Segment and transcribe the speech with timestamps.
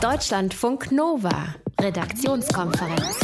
[0.00, 3.18] Deutschlandfunk Nova, Redaktionskonferenz.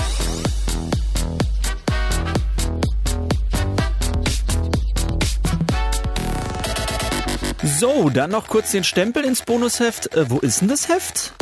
[7.63, 10.15] So, dann noch kurz den Stempel ins Bonusheft.
[10.15, 11.33] Äh, wo ist denn das Heft?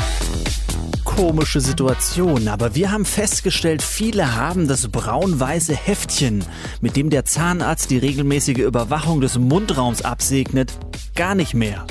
[1.03, 6.45] Komische Situation, aber wir haben festgestellt, viele haben das braun-weiße Heftchen,
[6.81, 10.73] mit dem der Zahnarzt die regelmäßige Überwachung des Mundraums absegnet,
[11.17, 11.87] gar nicht mehr.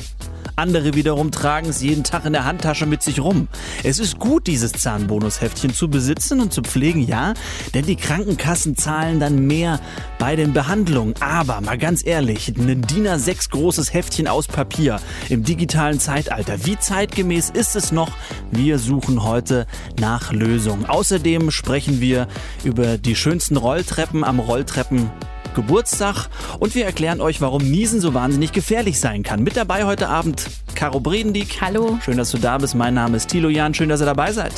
[0.55, 3.47] Andere wiederum tragen es jeden Tag in der Handtasche mit sich rum.
[3.83, 7.33] Es ist gut, dieses Zahnbonusheftchen zu besitzen und zu pflegen, ja,
[7.73, 9.79] denn die Krankenkassen zahlen dann mehr
[10.19, 11.15] bei den Behandlungen.
[11.19, 14.99] Aber mal ganz ehrlich, ein DIN A6 großes Heftchen aus Papier
[15.29, 18.11] im digitalen Zeitalter, wie zeitgemäß ist es noch?
[18.51, 19.65] Wir suchen heute
[19.99, 20.85] nach Lösungen.
[20.85, 22.27] Außerdem sprechen wir
[22.63, 25.09] über die schönsten Rolltreppen am Rolltreppen
[25.53, 26.27] Geburtstag
[26.59, 29.43] und wir erklären euch, warum Niesen so wahnsinnig gefährlich sein kann.
[29.43, 31.61] Mit dabei heute Abend Caro Bredendieck.
[31.61, 31.99] Hallo.
[32.03, 32.75] Schön, dass du da bist.
[32.75, 33.73] Mein Name ist Thilo Jan.
[33.73, 34.53] Schön, dass ihr dabei seid.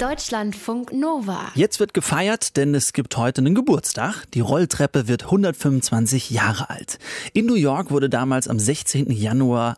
[0.00, 1.52] Deutschlandfunk Nova.
[1.54, 4.24] Jetzt wird gefeiert, denn es gibt heute einen Geburtstag.
[4.32, 6.98] Die Rolltreppe wird 125 Jahre alt.
[7.34, 9.10] In New York wurde damals am 16.
[9.10, 9.76] Januar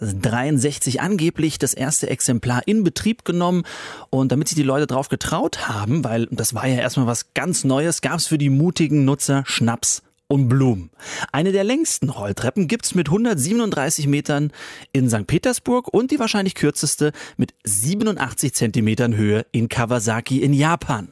[0.00, 3.64] 1863 angeblich das erste Exemplar in Betrieb genommen.
[4.10, 7.64] Und damit sich die Leute drauf getraut haben, weil das war ja erstmal was ganz
[7.64, 10.90] Neues, gab es für die mutigen Nutzer Schnaps und Blumen.
[11.32, 14.52] Eine der längsten Rolltreppen gibt's mit 137 Metern
[14.92, 15.26] in St.
[15.26, 21.08] Petersburg und die wahrscheinlich kürzeste mit 87 Zentimetern Höhe in Kawasaki in Japan.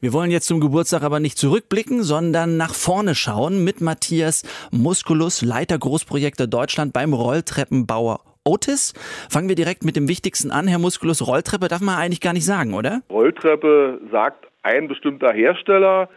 [0.00, 5.42] Wir wollen jetzt zum Geburtstag aber nicht zurückblicken, sondern nach vorne schauen mit Matthias Musculus,
[5.42, 8.92] Leiter Großprojekte Deutschland beim Rolltreppenbauer Otis.
[9.30, 10.66] Fangen wir direkt mit dem Wichtigsten an.
[10.66, 13.02] Herr Musculus, Rolltreppe darf man eigentlich gar nicht sagen, oder?
[13.10, 16.08] Rolltreppe sagt ein bestimmter Hersteller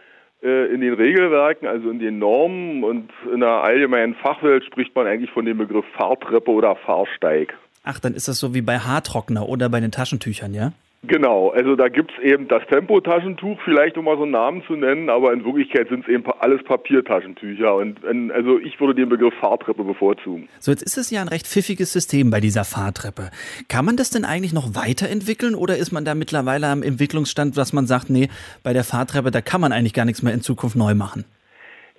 [0.42, 5.06] äh, in den Regelwerken, also in den Normen und in der allgemeinen Fachwelt spricht man
[5.06, 7.54] eigentlich von dem Begriff Fahrtreppe oder Fahrsteig.
[7.84, 10.72] Ach, dann ist das so wie bei Haartrockner oder bei den Taschentüchern, ja?
[11.02, 15.08] Genau, also da gibt's eben das Tempotaschentuch, vielleicht um mal so einen Namen zu nennen,
[15.08, 17.76] aber in Wirklichkeit sind es eben alles Papiertaschentücher.
[17.76, 20.48] Und also ich würde den Begriff Fahrtreppe bevorzugen.
[20.58, 23.30] So, jetzt ist es ja ein recht pfiffiges System bei dieser Fahrtreppe.
[23.68, 27.72] Kann man das denn eigentlich noch weiterentwickeln oder ist man da mittlerweile am Entwicklungsstand, dass
[27.72, 28.28] man sagt, nee,
[28.64, 31.24] bei der Fahrtreppe, da kann man eigentlich gar nichts mehr in Zukunft neu machen?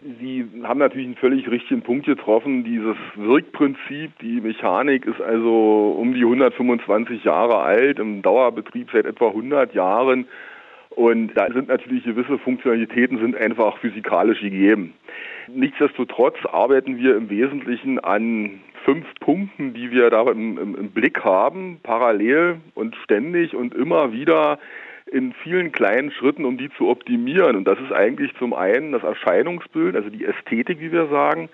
[0.01, 2.63] Sie haben natürlich einen völlig richtigen Punkt getroffen.
[2.63, 9.29] Dieses Wirkprinzip, die Mechanik ist also um die 125 Jahre alt, im Dauerbetrieb seit etwa
[9.29, 10.27] 100 Jahren.
[10.91, 14.93] Und da sind natürlich gewisse Funktionalitäten sind einfach physikalisch gegeben.
[15.47, 21.23] Nichtsdestotrotz arbeiten wir im Wesentlichen an fünf Punkten, die wir da im, im, im Blick
[21.23, 24.59] haben, parallel und ständig und immer wieder
[25.11, 27.55] in vielen kleinen Schritten, um die zu optimieren.
[27.55, 31.49] Und das ist eigentlich zum einen das Erscheinungsbild, also die Ästhetik, wie wir sagen,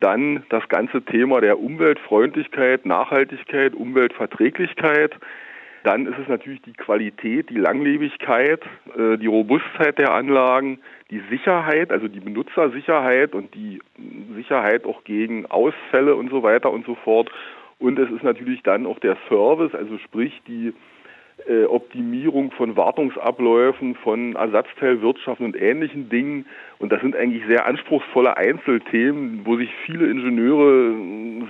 [0.00, 5.14] dann das ganze Thema der Umweltfreundlichkeit, Nachhaltigkeit, Umweltverträglichkeit.
[5.82, 8.62] Dann ist es natürlich die Qualität, die Langlebigkeit,
[8.96, 10.78] äh, die Robustheit der Anlagen,
[11.10, 13.80] die Sicherheit, also die Benutzersicherheit und die
[14.34, 17.30] Sicherheit auch gegen Ausfälle und so weiter und so fort.
[17.78, 20.74] Und es ist natürlich dann auch der Service, also sprich die
[21.68, 26.46] Optimierung von Wartungsabläufen, von Ersatzteilwirtschaft und ähnlichen Dingen.
[26.80, 30.94] Und das sind eigentlich sehr anspruchsvolle Einzelthemen, wo sich viele Ingenieure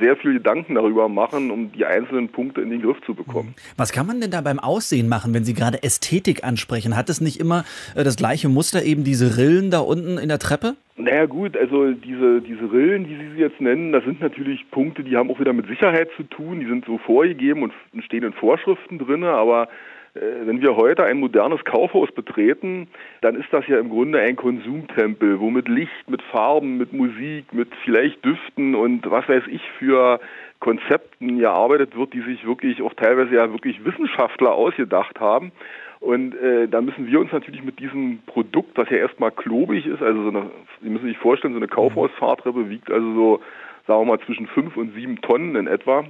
[0.01, 3.55] sehr viel Gedanken darüber machen, um die einzelnen Punkte in den Griff zu bekommen.
[3.77, 6.97] Was kann man denn da beim Aussehen machen, wenn Sie gerade Ästhetik ansprechen?
[6.97, 7.65] Hat es nicht immer
[7.95, 10.75] äh, das gleiche Muster, eben diese Rillen da unten in der Treppe?
[10.97, 15.17] Naja gut, also diese, diese Rillen, die Sie jetzt nennen, das sind natürlich Punkte, die
[15.17, 17.73] haben auch wieder mit Sicherheit zu tun, die sind so vorgegeben und
[18.05, 19.69] stehen in Vorschriften drin, aber
[20.15, 22.88] wenn wir heute ein modernes Kaufhaus betreten,
[23.21, 27.53] dann ist das ja im Grunde ein Konsumtempel, wo mit Licht, mit Farben, mit Musik,
[27.53, 30.20] mit vielleicht Düften und was weiß ich für
[30.59, 35.53] Konzepten gearbeitet wird, die sich wirklich auch teilweise ja wirklich Wissenschaftler ausgedacht haben.
[36.00, 40.03] Und äh, da müssen wir uns natürlich mit diesem Produkt, das ja erstmal klobig ist,
[40.03, 40.50] also so eine,
[40.82, 43.41] Sie müssen sich vorstellen, so eine Kaufhausfahrtreppe wiegt also so,
[43.87, 46.05] sagen wir mal, zwischen fünf und sieben Tonnen in etwa.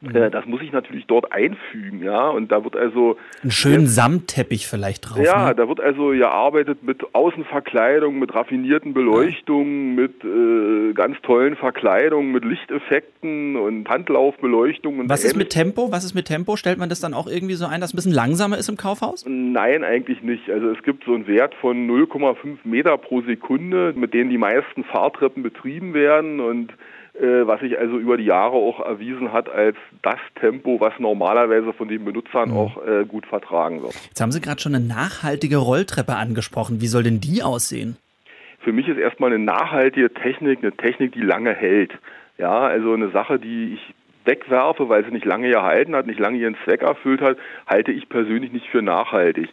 [0.00, 0.14] Mhm.
[0.14, 2.28] Äh, das muss ich natürlich dort einfügen, ja.
[2.28, 5.18] Und da wird also einen schönen ja, Samtteppich vielleicht drauf.
[5.18, 5.54] Ja, ne?
[5.56, 10.02] da wird also gearbeitet mit Außenverkleidung, mit raffinierten Beleuchtungen, ja.
[10.02, 15.00] mit äh, ganz tollen Verkleidungen, mit Lichteffekten und Handlaufbeleuchtung.
[15.00, 15.32] Und Was ähnlich.
[15.32, 15.90] ist mit Tempo?
[15.90, 16.56] Was ist mit Tempo?
[16.56, 18.76] Stellt man das dann auch irgendwie so ein, dass es ein bisschen langsamer ist im
[18.76, 19.24] Kaufhaus?
[19.26, 20.48] Nein, eigentlich nicht.
[20.48, 24.84] Also es gibt so einen Wert von 0,5 Meter pro Sekunde, mit denen die meisten
[24.84, 26.72] Fahrtreppen betrieben werden und
[27.46, 31.88] was sich also über die Jahre auch erwiesen hat als das Tempo, was normalerweise von
[31.88, 32.56] den Benutzern mhm.
[32.56, 33.94] auch äh, gut vertragen wird.
[34.08, 36.80] Jetzt haben Sie gerade schon eine nachhaltige Rolltreppe angesprochen.
[36.80, 37.96] Wie soll denn die aussehen?
[38.60, 41.92] Für mich ist erstmal eine nachhaltige Technik eine Technik, die lange hält.
[42.38, 43.94] Ja, also eine Sache, die ich
[44.24, 48.08] wegwerfe, weil sie nicht lange gehalten hat, nicht lange ihren Zweck erfüllt hat, halte ich
[48.08, 49.48] persönlich nicht für nachhaltig.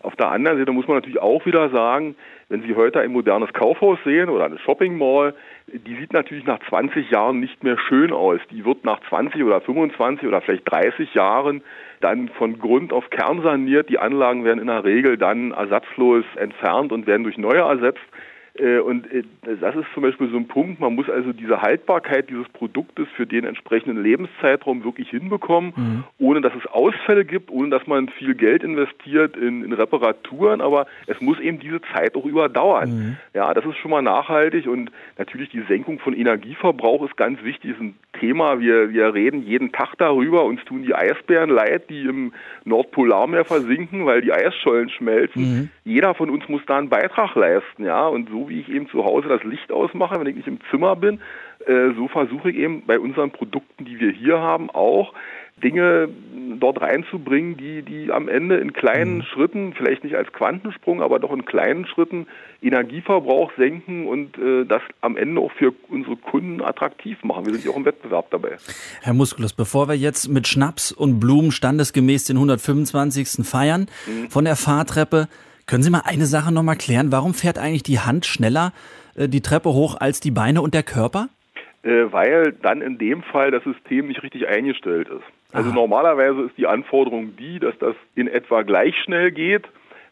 [0.00, 2.16] Auf der anderen Seite muss man natürlich auch wieder sagen,
[2.48, 5.34] wenn Sie heute ein modernes Kaufhaus sehen oder eine Shopping Mall,
[5.68, 8.40] die sieht natürlich nach 20 Jahren nicht mehr schön aus.
[8.50, 11.62] Die wird nach 20 oder 25 oder vielleicht 30 Jahren
[12.00, 13.88] dann von Grund auf Kern saniert.
[13.88, 18.00] Die Anlagen werden in der Regel dann ersatzlos entfernt und werden durch neue ersetzt.
[18.54, 22.28] Äh, und äh, das ist zum Beispiel so ein Punkt, man muss also diese Haltbarkeit
[22.28, 26.04] dieses Produktes für den entsprechenden Lebenszeitraum wirklich hinbekommen, mhm.
[26.18, 30.86] ohne dass es Ausfälle gibt, ohne dass man viel Geld investiert in, in Reparaturen, aber
[31.06, 32.90] es muss eben diese Zeit auch überdauern.
[32.90, 33.16] Mhm.
[33.32, 37.70] Ja, das ist schon mal nachhaltig und natürlich die Senkung von Energieverbrauch ist ganz wichtig,
[37.70, 38.60] ist ein Thema.
[38.60, 42.32] Wir, wir reden jeden Tag darüber, uns tun die Eisbären leid, die im
[42.64, 45.42] Nordpolarmeer versinken, weil die Eisschollen schmelzen.
[45.42, 45.70] Mhm.
[45.84, 49.04] Jeder von uns muss da einen Beitrag leisten, ja, und so wie ich eben zu
[49.04, 51.20] Hause das Licht ausmache, wenn ich nicht im Zimmer bin,
[51.66, 55.12] äh, so versuche ich eben bei unseren Produkten, die wir hier haben, auch
[55.62, 56.08] Dinge
[56.58, 59.22] dort reinzubringen, die, die am Ende in kleinen mhm.
[59.22, 62.26] Schritten, vielleicht nicht als Quantensprung, aber doch in kleinen Schritten
[62.60, 67.46] Energieverbrauch senken und äh, das am Ende auch für unsere Kunden attraktiv machen.
[67.46, 68.56] Wir sind ja auch im Wettbewerb dabei.
[69.02, 73.46] Herr Musculus, bevor wir jetzt mit Schnaps und Blumen standesgemäß den 125.
[73.46, 74.30] feiern mhm.
[74.30, 75.28] von der Fahrtreppe,
[75.66, 77.12] können Sie mal eine Sache nochmal klären?
[77.12, 78.72] Warum fährt eigentlich die Hand schneller
[79.14, 81.28] äh, die Treppe hoch als die Beine und der Körper?
[81.82, 85.24] Äh, weil dann in dem Fall das System nicht richtig eingestellt ist.
[85.52, 85.74] Also Aha.
[85.74, 89.64] normalerweise ist die Anforderung die, dass das in etwa gleich schnell geht.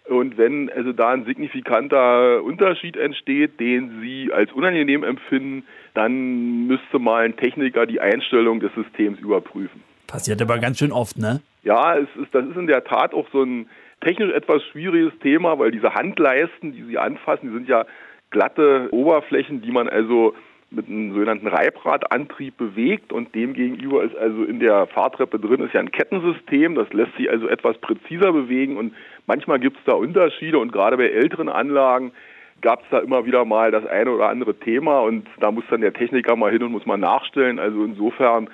[0.09, 5.65] Und wenn also da ein signifikanter Unterschied entsteht, den Sie als unangenehm empfinden,
[5.95, 9.83] dann müsste mal ein Techniker die Einstellung des Systems überprüfen.
[10.09, 11.41] Passiert aber ganz schön oft, ne?
[11.63, 13.67] Ja, es ist, das ist in der Tat auch so ein
[14.01, 17.85] technisch etwas schwieriges Thema, weil diese Handleisten, die Sie anfassen, die sind ja
[18.31, 20.35] glatte Oberflächen, die man also
[20.71, 25.81] mit einem sogenannten Reibradantrieb bewegt und demgegenüber ist also in der Fahrtreppe drin ist ja
[25.81, 28.95] ein Kettensystem, das lässt sich also etwas präziser bewegen und
[29.27, 32.13] manchmal gibt es da Unterschiede und gerade bei älteren Anlagen
[32.61, 35.81] gab es da immer wieder mal das eine oder andere Thema und da muss dann
[35.81, 37.59] der Techniker mal hin und muss mal nachstellen.
[37.59, 38.49] Also insofern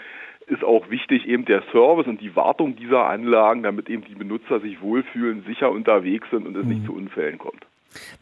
[0.46, 4.60] ist auch wichtig eben der Service und die Wartung dieser Anlagen, damit eben die Benutzer
[4.60, 6.70] sich wohlfühlen, sicher unterwegs sind und es mhm.
[6.70, 7.66] nicht zu Unfällen kommt.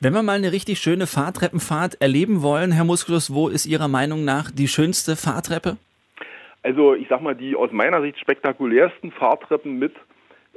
[0.01, 4.25] Wenn wir mal eine richtig schöne Fahrtreppenfahrt erleben wollen, Herr Musculus, wo ist Ihrer Meinung
[4.25, 5.77] nach die schönste Fahrtreppe?
[6.63, 9.93] Also ich sag mal, die aus meiner Sicht spektakulärsten Fahrtreppen mit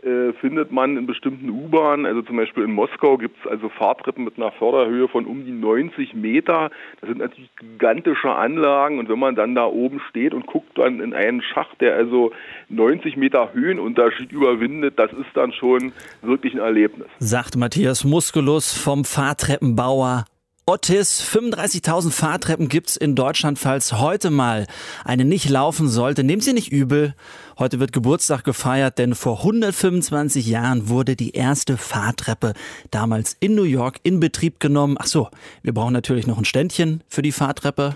[0.04, 4.24] äh, findet man in bestimmten U-Bahnen, also zum Beispiel in Moskau gibt es also Fahrtreppen
[4.24, 6.70] mit einer Förderhöhe von um die 90 Meter.
[7.02, 11.00] Das sind natürlich gigantische Anlagen und wenn man dann da oben steht und guckt dann
[11.00, 12.32] in einen Schacht, der also
[12.70, 17.08] 90 Meter Höhenunterschied überwindet, das ist dann schon wirklich ein Erlebnis.
[17.20, 20.26] Sagt Matthias Musculus vom Fahrtreppenbauer
[20.69, 24.68] Otis, 35.000 Fahrtreppen gibt's in Deutschland, falls heute mal
[25.06, 26.25] eine nicht laufen sollte.
[26.25, 27.16] Nehmen Sie nicht übel.
[27.58, 32.52] Heute wird Geburtstag gefeiert, denn vor 125 Jahren wurde die erste Fahrtreppe
[32.92, 34.98] damals in New York in Betrieb genommen.
[35.00, 35.30] Ach so,
[35.62, 37.96] wir brauchen natürlich noch ein Ständchen für die Fahrtreppe.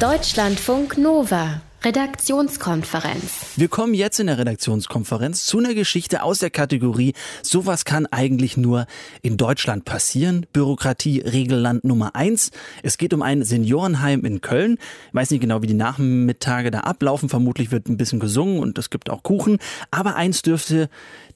[0.00, 3.52] Deutschlandfunk Nova Redaktionskonferenz.
[3.56, 8.56] Wir kommen jetzt in der Redaktionskonferenz zu einer Geschichte aus der Kategorie Sowas kann eigentlich
[8.56, 8.86] nur
[9.22, 10.44] in Deutschland passieren.
[10.52, 12.50] Bürokratie Regelland Nummer eins.
[12.82, 14.78] Es geht um ein Seniorenheim in Köln.
[15.08, 17.28] Ich weiß nicht genau, wie die Nachmittage da ablaufen.
[17.28, 19.58] Vermutlich wird ein bisschen gesungen und es gibt auch Kuchen.
[19.92, 20.88] Aber eins dürfte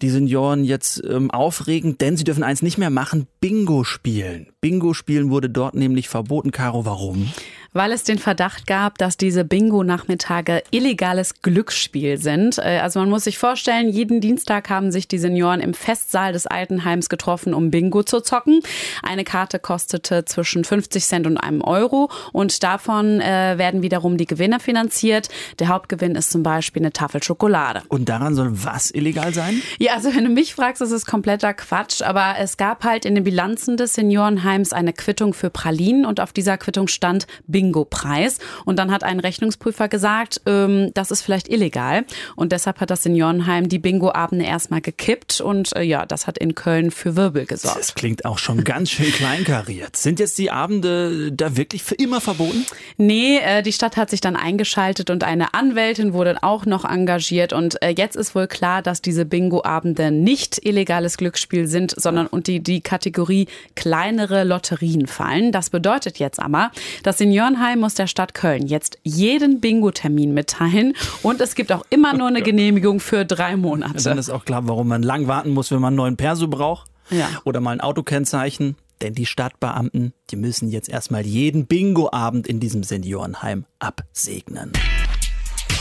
[0.02, 4.48] die Senioren jetzt ähm, aufregen, denn sie dürfen eins nicht mehr machen, Bingo spielen.
[4.60, 6.50] Bingo spielen wurde dort nämlich verboten.
[6.50, 7.32] Caro, warum?
[7.72, 12.58] Weil es den Verdacht gab, dass diese Bingo-Nachmittage illegales Glücksspiel sind.
[12.58, 16.46] Äh, also man muss sich vorstellen, jeden Dienstag haben sich die Senioren im Festsaal des
[16.46, 18.60] Altenheims getroffen, um Bingo zu zocken.
[19.02, 24.26] Eine Karte kostete zwischen 50 Cent und einem Euro und davon äh, werden wiederum die
[24.26, 25.28] Gewinne finanziert.
[25.58, 27.82] Der Hauptgewinn ist zum Beispiel eine Tafel Schokolade.
[27.88, 29.62] Und daran soll was illegal sein?
[29.78, 32.02] Ja, also wenn du mich fragst, ist es kompletter Quatsch.
[32.02, 36.32] Aber es gab halt in den Bilanzen des Seniorenheims eine Quittung für Pralinen und auf
[36.32, 37.61] dieser Quittung stand Bingo.
[37.62, 38.38] Bingo-Preis.
[38.64, 42.04] Und dann hat ein Rechnungsprüfer gesagt, ähm, das ist vielleicht illegal.
[42.36, 45.40] Und deshalb hat das Seniorenheim die Bingo-Abende erstmal gekippt.
[45.40, 47.78] Und äh, ja, das hat in Köln für Wirbel gesorgt.
[47.78, 49.96] Das klingt auch schon ganz schön kleinkariert.
[49.96, 52.66] Sind jetzt die Abende da wirklich für immer verboten?
[52.96, 57.52] Nee, äh, die Stadt hat sich dann eingeschaltet und eine Anwältin wurde auch noch engagiert.
[57.52, 62.52] Und äh, jetzt ist wohl klar, dass diese Bingo-Abende nicht illegales Glücksspiel sind, sondern unter
[62.52, 65.52] die, die Kategorie kleinere Lotterien fallen.
[65.52, 70.94] Das bedeutet jetzt aber, dass Senioren Seniorenheim muss der Stadt Köln jetzt jeden Bingo-Termin mitteilen
[71.22, 74.02] und es gibt auch immer nur eine Genehmigung für drei Monate.
[74.02, 76.90] Dann ist auch klar, warum man lang warten muss, wenn man einen neuen Perso braucht.
[77.10, 77.28] Ja.
[77.44, 78.76] Oder mal ein Autokennzeichen.
[79.02, 84.72] Denn die Stadtbeamten, die müssen jetzt erstmal jeden Bingo-Abend in diesem Seniorenheim absegnen.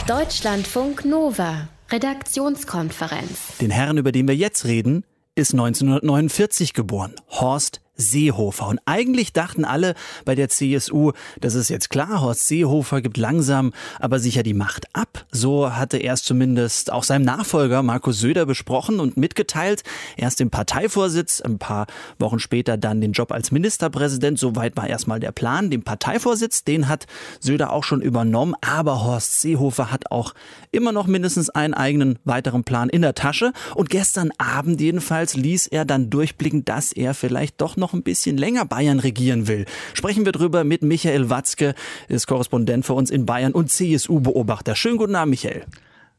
[0.06, 1.68] Deutschlandfunk Nova.
[1.90, 3.58] Redaktionskonferenz.
[3.60, 7.14] Den Herrn, über den wir jetzt reden, ist 1949 geboren.
[7.28, 8.68] Horst Seehofer.
[8.68, 9.94] Und eigentlich dachten alle
[10.24, 14.86] bei der CSU, das ist jetzt klar, Horst Seehofer gibt langsam aber sicher die Macht
[14.94, 15.26] ab.
[15.30, 19.82] So hatte er es zumindest auch seinem Nachfolger Markus Söder besprochen und mitgeteilt.
[20.16, 21.86] Erst den Parteivorsitz, ein paar
[22.18, 24.38] Wochen später dann den Job als Ministerpräsident.
[24.38, 25.70] Soweit war erstmal der Plan.
[25.70, 27.06] Den Parteivorsitz, den hat
[27.40, 28.54] Söder auch schon übernommen.
[28.60, 30.34] Aber Horst Seehofer hat auch
[30.70, 33.52] immer noch mindestens einen eigenen weiteren Plan in der Tasche.
[33.74, 38.64] Und gestern Abend jedenfalls ließ er dann durchblicken, dass er vielleicht doch ein bisschen länger
[38.64, 39.64] Bayern regieren will.
[39.94, 41.74] Sprechen wir drüber mit Michael Watzke,
[42.08, 44.76] ist Korrespondent für uns in Bayern und CSU-Beobachter.
[44.76, 45.64] Schönen guten Abend, Michael.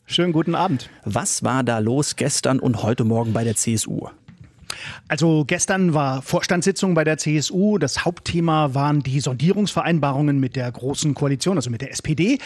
[0.06, 0.90] Schönen guten Abend.
[1.06, 4.10] Was war da los gestern und heute Morgen bei der CSU?
[5.08, 7.78] Also gestern war Vorstandssitzung bei der CSU.
[7.78, 12.40] Das Hauptthema waren die Sondierungsvereinbarungen mit der Großen Koalition, also mit der SPD.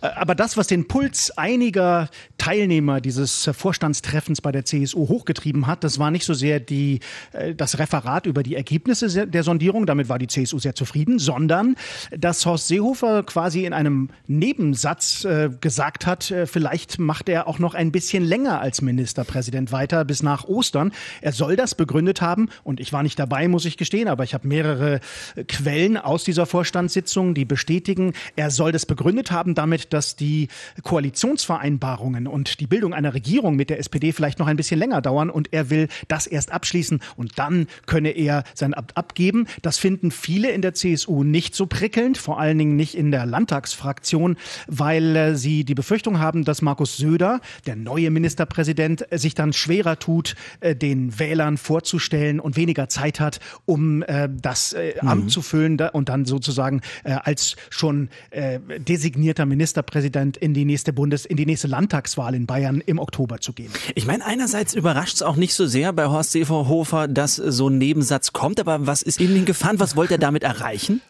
[0.00, 5.84] Äh, aber das, was den Puls einiger Teilnehmer dieses Vorstandstreffens bei der CSU hochgetrieben hat,
[5.84, 7.00] das war nicht so sehr die,
[7.32, 11.76] äh, das Referat über die Ergebnisse der Sondierung, damit war die CSU sehr zufrieden, sondern
[12.16, 17.74] dass Horst Seehofer quasi in einem Nebensatz äh, gesagt hat, vielleicht macht er auch noch
[17.74, 20.92] ein bisschen länger als Ministerpräsident weiter bis nach Ostern.
[21.20, 22.48] Er soll das begründet haben.
[22.64, 25.00] Und ich war nicht dabei, muss ich gestehen, aber ich habe mehrere
[25.34, 30.48] äh, Quellen aus dieser Vorstandssitzung, die bestätigen, er soll das begründet haben damit, dass die
[30.82, 35.30] Koalitionsvereinbarungen und die Bildung einer Regierung mit der SPD vielleicht noch ein bisschen länger dauern
[35.30, 39.46] und er will das erst abschließen und dann könne er sein Amt abgeben.
[39.62, 43.26] Das finden viele in der CSU nicht so prickelnd, vor allen Dingen nicht in der
[43.26, 49.52] Landtagsfraktion, weil äh, sie die Befürchtung haben, dass Markus Söder, der neue Ministerpräsident, sich dann
[49.52, 55.08] schwerer tut, äh, den Wählern vorzustellen und weniger Zeit hat, um äh, das äh, mhm.
[55.08, 60.64] Amt zu füllen da, und dann sozusagen äh, als schon äh, designierter Ministerpräsident in die
[60.64, 63.70] nächste Bundes, in die nächste Landtagswahl in Bayern im Oktober zu gehen.
[63.94, 67.78] Ich meine, einerseits überrascht es auch nicht so sehr bei Horst Seehofer, dass so ein
[67.78, 69.78] Nebensatz kommt, aber was ist Ihnen gefahren?
[69.78, 71.00] Was wollte er damit erreichen?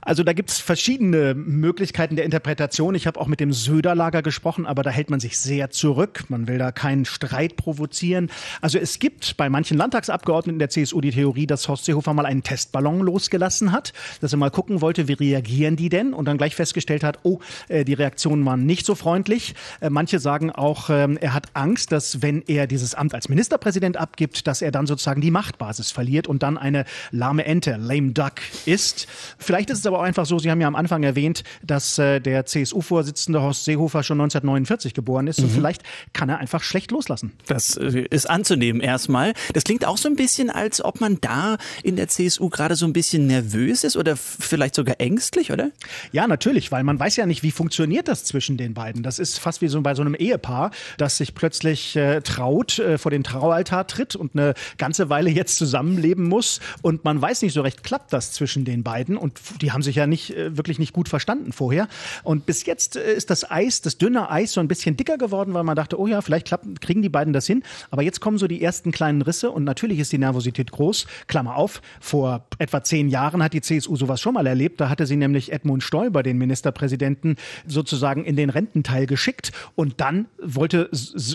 [0.00, 2.94] Also da gibt es verschiedene Möglichkeiten der Interpretation.
[2.94, 6.24] Ich habe auch mit dem Söderlager gesprochen, aber da hält man sich sehr zurück.
[6.28, 8.30] Man will da keinen Streit provozieren.
[8.60, 12.42] Also es gibt bei manchen Landtagsabgeordneten der CSU die Theorie, dass Horst Seehofer mal einen
[12.42, 16.54] Testballon losgelassen hat, dass er mal gucken wollte, wie reagieren die denn und dann gleich
[16.54, 17.38] festgestellt hat, oh,
[17.68, 19.54] äh, die Reaktionen waren nicht so freundlich.
[19.80, 23.96] Äh, manche sagen auch, ähm, er hat Angst, dass wenn er dieses Amt als Ministerpräsident
[23.96, 28.34] abgibt, dass er dann sozusagen die Machtbasis verliert und dann eine lahme Ente, lame duck
[28.66, 29.06] ist.
[29.38, 32.20] Vielleicht ist es aber auch einfach so, Sie haben ja am Anfang erwähnt, dass äh,
[32.20, 35.38] der CSU-Vorsitzende Horst Seehofer schon 1949 geboren ist.
[35.38, 35.44] Mhm.
[35.44, 35.82] Und vielleicht
[36.12, 37.32] kann er einfach schlecht loslassen.
[37.46, 39.34] Das äh, ist anzunehmen erstmal.
[39.52, 42.86] Das klingt auch so ein bisschen, als ob man da in der CSU gerade so
[42.86, 45.70] ein bisschen nervös ist oder vielleicht sogar ängstlich, oder?
[46.12, 49.02] Ja, natürlich, weil man weiß ja nicht, wie funktioniert das zwischen den beiden.
[49.02, 52.98] Das ist fast wie so bei so einem Ehepaar, das sich plötzlich äh, traut, äh,
[52.98, 56.60] vor den Traualtar tritt und eine ganze Weile jetzt zusammenleben muss.
[56.82, 59.16] Und man weiß nicht so recht, klappt das zwischen den beiden.
[59.16, 61.88] Und die haben sich ja nicht äh, wirklich nicht gut verstanden vorher.
[62.22, 65.54] Und bis jetzt äh, ist das Eis, das dünne Eis, so ein bisschen dicker geworden,
[65.54, 67.62] weil man dachte, oh ja, vielleicht klappen, kriegen die beiden das hin.
[67.90, 71.06] Aber jetzt kommen so die ersten kleinen Risse und natürlich ist die Nervosität groß.
[71.26, 74.80] Klammer auf, vor etwa zehn Jahren hat die CSU sowas schon mal erlebt.
[74.80, 79.52] Da hatte sie nämlich Edmund Stoiber, den Ministerpräsidenten, sozusagen in den Rententeil geschickt.
[79.74, 80.90] Und dann wollte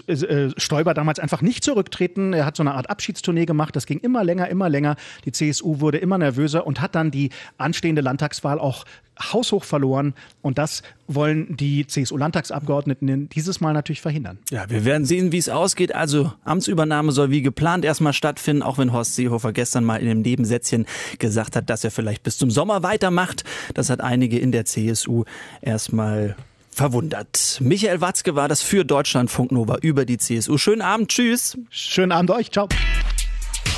[0.08, 2.34] äh, Stoiber damals einfach nicht zurücktreten.
[2.34, 3.76] Er hat so eine Art Abschiedstournee gemacht.
[3.76, 4.96] Das ging immer länger, immer länger.
[5.26, 8.86] Die CSU wurde immer nervöser und hat dann die anstehende anstehende Landtagswahl auch
[9.20, 10.14] haushoch verloren.
[10.42, 14.38] Und das wollen die CSU-Landtagsabgeordneten dieses Mal natürlich verhindern.
[14.52, 15.96] Ja, wir werden sehen, wie es ausgeht.
[15.96, 20.22] Also Amtsübernahme soll wie geplant erstmal stattfinden, auch wenn Horst Seehofer gestern mal in einem
[20.22, 20.86] Nebensätzchen
[21.18, 23.44] gesagt hat, dass er vielleicht bis zum Sommer weitermacht.
[23.74, 25.24] Das hat einige in der CSU
[25.62, 26.36] erstmal
[26.70, 27.58] verwundert.
[27.60, 30.58] Michael Watzke war das für Deutschlandfunk Nova über die CSU.
[30.58, 31.58] Schönen Abend, tschüss.
[31.70, 32.68] Schönen Abend euch, ciao.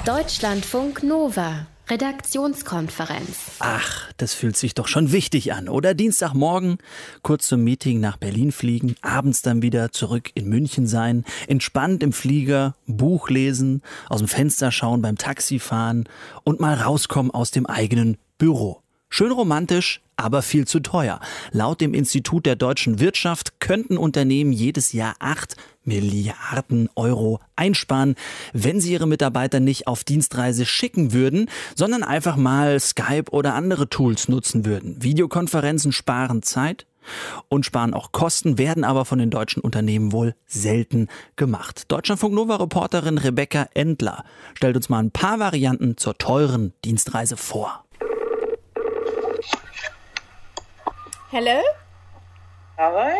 [0.06, 1.68] Deutschlandfunk Nova.
[1.89, 3.58] Redaktionskonferenz.
[3.60, 5.96] Ach, das fühlt sich doch schon wichtig an, oder?
[5.96, 6.77] Dienstagmorgen
[7.24, 12.13] kurz zum Meeting nach Berlin fliegen, abends dann wieder zurück in München sein, entspannt im
[12.13, 16.08] Flieger, Buch lesen, aus dem Fenster schauen beim Taxifahren
[16.43, 18.81] und mal rauskommen aus dem eigenen Büro.
[19.10, 21.20] Schön romantisch, aber viel zu teuer.
[21.52, 28.16] Laut dem Institut der deutschen Wirtschaft könnten Unternehmen jedes Jahr 8 Milliarden Euro einsparen,
[28.54, 33.90] wenn sie ihre Mitarbeiter nicht auf Dienstreise schicken würden, sondern einfach mal Skype oder andere
[33.90, 35.02] Tools nutzen würden.
[35.02, 36.86] Videokonferenzen sparen Zeit,
[37.48, 41.86] und sparen auch Kosten, werden aber von den deutschen Unternehmen wohl selten gemacht.
[41.88, 44.24] Deutschlandfunk Nova Reporterin Rebecca Endler
[44.54, 47.86] stellt uns mal ein paar Varianten zur teuren Dienstreise vor.
[51.32, 51.62] Hello?
[52.76, 53.12] Hello?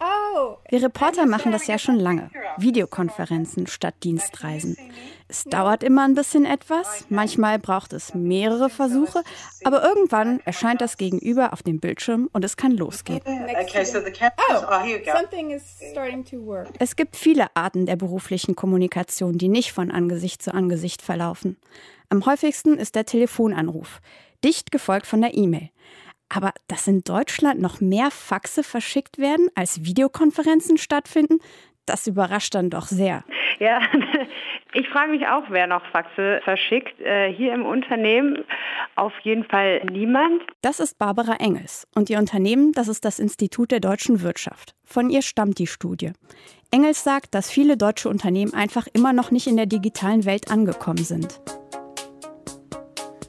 [0.00, 0.56] Oh.
[0.68, 2.28] Wir Reporter machen das ja schon lange.
[2.56, 4.76] Videokonferenzen statt Dienstreisen.
[5.28, 9.22] Es dauert immer ein bisschen etwas, manchmal braucht es mehrere Versuche,
[9.62, 13.20] aber irgendwann erscheint das Gegenüber auf dem Bildschirm und es kann losgehen.
[13.24, 14.64] Oh,
[15.16, 16.68] something is starting to work.
[16.80, 21.56] Es gibt viele Arten der beruflichen Kommunikation, die nicht von Angesicht zu Angesicht verlaufen.
[22.08, 24.00] Am häufigsten ist der Telefonanruf,
[24.42, 25.70] dicht gefolgt von der E-Mail.
[26.34, 31.40] Aber dass in Deutschland noch mehr Faxe verschickt werden, als Videokonferenzen stattfinden,
[31.84, 33.24] das überrascht dann doch sehr.
[33.58, 33.80] Ja,
[34.72, 37.00] ich frage mich auch, wer noch Faxe verschickt.
[37.00, 38.44] Äh, hier im Unternehmen
[38.94, 40.42] auf jeden Fall niemand.
[40.62, 41.86] Das ist Barbara Engels.
[41.94, 44.74] Und ihr Unternehmen, das ist das Institut der deutschen Wirtschaft.
[44.84, 46.12] Von ihr stammt die Studie.
[46.70, 51.04] Engels sagt, dass viele deutsche Unternehmen einfach immer noch nicht in der digitalen Welt angekommen
[51.04, 51.40] sind.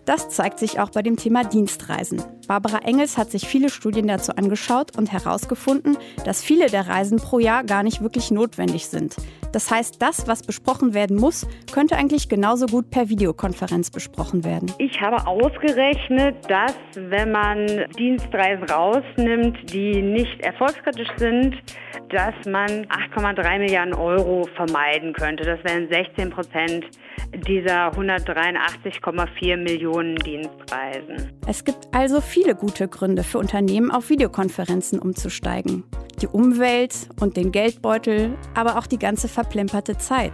[0.06, 2.22] Das zeigt sich auch bei dem Thema Dienstreisen.
[2.48, 7.40] Barbara Engels hat sich viele Studien dazu angeschaut und herausgefunden, dass viele der Reisen pro
[7.40, 9.16] Jahr gar nicht wirklich notwendig sind.
[9.54, 14.72] Das heißt, das, was besprochen werden muss, könnte eigentlich genauso gut per Videokonferenz besprochen werden.
[14.80, 21.56] Ich habe ausgerechnet, dass wenn man Dienstreisen rausnimmt, die nicht erfolgskritisch sind,
[22.10, 25.44] dass man 8,3 Milliarden Euro vermeiden könnte.
[25.44, 26.86] Das wären 16 Prozent
[27.48, 31.32] dieser 183,4 Millionen Dienstreisen.
[31.48, 35.84] Es gibt also viele gute Gründe für Unternehmen, auf Videokonferenzen umzusteigen.
[36.20, 40.32] Die Umwelt und den Geldbeutel, aber auch die ganze verplemperte Zeit.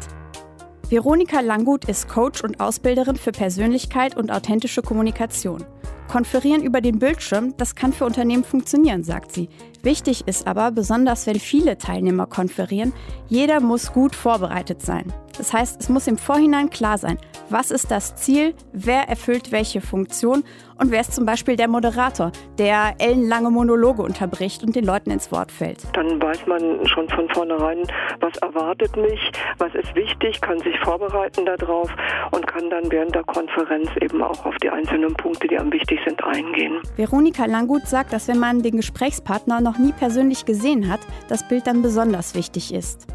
[0.88, 5.66] Veronika Langgut ist Coach und Ausbilderin für Persönlichkeit und authentische Kommunikation.
[6.08, 9.50] Konferieren über den Bildschirm, das kann für Unternehmen funktionieren, sagt sie.
[9.84, 12.94] Wichtig ist aber, besonders wenn viele Teilnehmer konferieren,
[13.28, 15.12] jeder muss gut vorbereitet sein.
[15.40, 17.18] Das heißt, es muss im Vorhinein klar sein,
[17.50, 20.44] was ist das Ziel, wer erfüllt welche Funktion
[20.78, 25.32] und wer ist zum Beispiel der Moderator, der ellenlange Monologe unterbricht und den Leuten ins
[25.32, 25.80] Wort fällt.
[25.96, 27.84] Dann weiß man schon von vornherein,
[28.20, 31.90] was erwartet mich, was ist wichtig, kann sich vorbereiten darauf
[32.32, 36.10] und kann dann während der Konferenz eben auch auf die einzelnen Punkte, die am wichtigsten
[36.10, 36.82] sind, eingehen.
[36.98, 41.66] Veronika Langgut sagt, dass wenn man den Gesprächspartner noch nie persönlich gesehen hat, das Bild
[41.66, 43.08] dann besonders wichtig ist.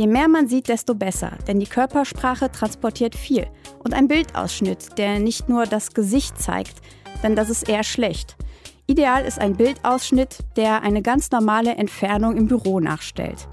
[0.00, 3.46] Je mehr man sieht, desto besser, denn die Körpersprache transportiert viel.
[3.84, 6.76] Und ein Bildausschnitt, der nicht nur das Gesicht zeigt,
[7.22, 8.34] denn das ist eher schlecht.
[8.86, 13.46] Ideal ist ein Bildausschnitt, der eine ganz normale Entfernung im Büro nachstellt.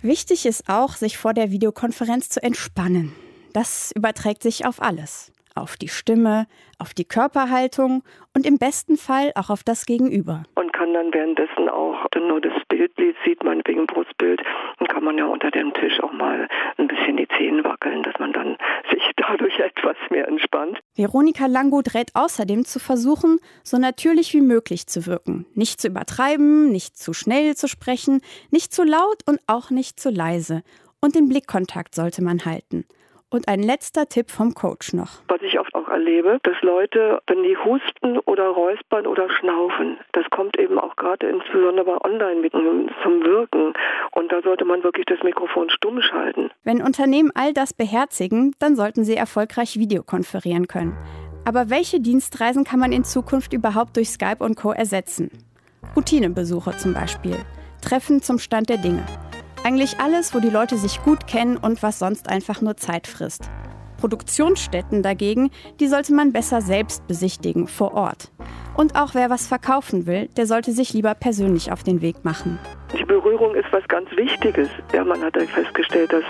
[0.00, 3.12] Wichtig ist auch, sich vor der Videokonferenz zu entspannen.
[3.52, 5.30] Das überträgt sich auf alles.
[5.54, 6.46] Auf die Stimme,
[6.78, 8.02] auf die Körperhaltung
[8.34, 10.44] und im besten Fall auch auf das Gegenüber.
[10.54, 14.42] Und kann dann währenddessen auch nur das Bild sieht, meinetwegen Brustbild,
[14.78, 18.18] und kann man ja unter dem Tisch auch mal ein bisschen die Zähne wackeln, dass
[18.18, 18.56] man dann
[18.90, 20.78] sich dadurch etwas mehr entspannt.
[20.94, 25.46] Veronika Langgut rät außerdem zu versuchen, so natürlich wie möglich zu wirken.
[25.54, 30.10] Nicht zu übertreiben, nicht zu schnell zu sprechen, nicht zu laut und auch nicht zu
[30.10, 30.62] leise.
[31.00, 32.84] Und den Blickkontakt sollte man halten.
[33.28, 35.20] Und ein letzter Tipp vom Coach noch.
[35.26, 40.24] Was ich oft auch erlebe, dass Leute, wenn die husten oder räuspern oder schnaufen, das
[40.30, 43.72] kommt eben auch gerade insbesondere bei Online-Meetings zum Wirken.
[44.12, 46.50] Und da sollte man wirklich das Mikrofon stumm schalten.
[46.62, 50.96] Wenn Unternehmen all das beherzigen, dann sollten sie erfolgreich Videokonferieren können.
[51.44, 54.70] Aber welche Dienstreisen kann man in Zukunft überhaupt durch Skype und Co.
[54.70, 55.30] ersetzen?
[55.96, 57.36] Routinebesuche zum Beispiel.
[57.82, 59.04] Treffen zum Stand der Dinge.
[59.66, 63.50] Eigentlich alles, wo die Leute sich gut kennen und was sonst einfach nur Zeit frisst.
[63.98, 65.50] Produktionsstätten dagegen,
[65.80, 68.30] die sollte man besser selbst besichtigen, vor Ort.
[68.76, 72.60] Und auch wer was verkaufen will, der sollte sich lieber persönlich auf den Weg machen.
[72.96, 74.68] Die Berührung ist was ganz Wichtiges.
[74.92, 76.22] Ja, man hat festgestellt, dass,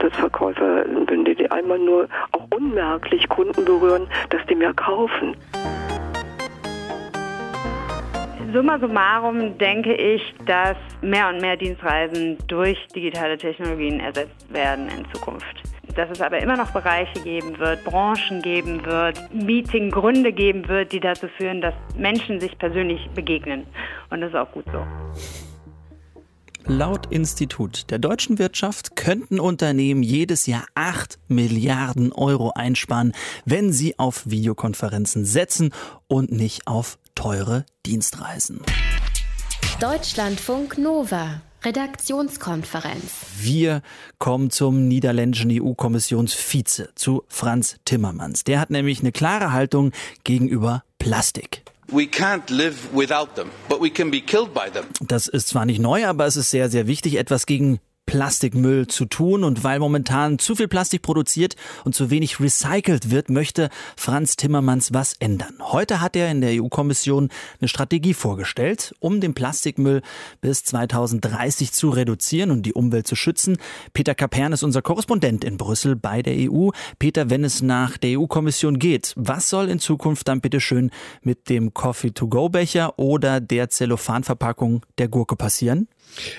[0.00, 5.36] dass Verkäufer, wenn die einmal nur auch unmerklich Kunden berühren, dass die mehr kaufen.
[8.52, 15.04] Summa summarum denke ich, dass mehr und mehr Dienstreisen durch digitale Technologien ersetzt werden in
[15.12, 15.62] Zukunft.
[15.94, 21.00] Dass es aber immer noch Bereiche geben wird, Branchen geben wird, Meetinggründe geben wird, die
[21.00, 23.66] dazu führen, dass Menschen sich persönlich begegnen.
[24.10, 24.84] Und das ist auch gut so.
[26.66, 33.12] Laut Institut der deutschen Wirtschaft könnten Unternehmen jedes Jahr 8 Milliarden Euro einsparen,
[33.44, 35.72] wenn sie auf Videokonferenzen setzen
[36.06, 38.62] und nicht auf teure Dienstreisen.
[39.78, 41.42] Deutschlandfunk Nova.
[41.62, 43.12] Redaktionskonferenz.
[43.38, 43.82] Wir
[44.18, 48.44] kommen zum niederländischen EU-Kommissionsvize, zu Franz Timmermans.
[48.44, 49.92] Der hat nämlich eine klare Haltung
[50.24, 51.62] gegenüber Plastik.
[55.02, 57.80] Das ist zwar nicht neu, aber es ist sehr, sehr wichtig, etwas gegen
[58.10, 59.44] Plastikmüll zu tun.
[59.44, 64.92] Und weil momentan zu viel Plastik produziert und zu wenig recycelt wird, möchte Franz Timmermans
[64.92, 65.54] was ändern.
[65.60, 67.28] Heute hat er in der EU-Kommission
[67.60, 70.02] eine Strategie vorgestellt, um den Plastikmüll
[70.40, 73.58] bis 2030 zu reduzieren und die Umwelt zu schützen.
[73.92, 76.70] Peter Kapern ist unser Korrespondent in Brüssel bei der EU.
[76.98, 80.90] Peter, wenn es nach der EU-Kommission geht, was soll in Zukunft dann bitte schön
[81.22, 85.86] mit dem Coffee-to-go-Becher oder der Zellophanverpackung der Gurke passieren?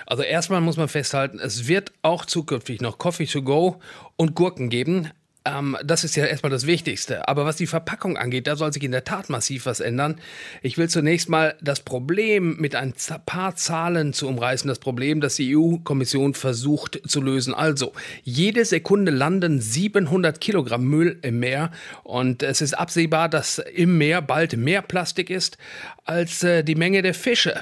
[0.05, 3.79] Also erstmal muss man festhalten, es wird auch zukünftig noch Coffee to go
[4.15, 5.11] und Gurken geben.
[5.43, 7.27] Ähm, das ist ja erstmal das Wichtigste.
[7.27, 10.19] Aber was die Verpackung angeht, da soll sich in der Tat massiv was ändern.
[10.61, 12.93] Ich will zunächst mal das Problem mit ein
[13.25, 17.55] paar Zahlen zu umreißen, das Problem, das die EU-Kommission versucht zu lösen.
[17.55, 21.71] Also, jede Sekunde landen 700 Kilogramm Müll im Meer
[22.03, 25.57] und es ist absehbar, dass im Meer bald mehr Plastik ist
[26.05, 27.59] als äh, die Menge der Fische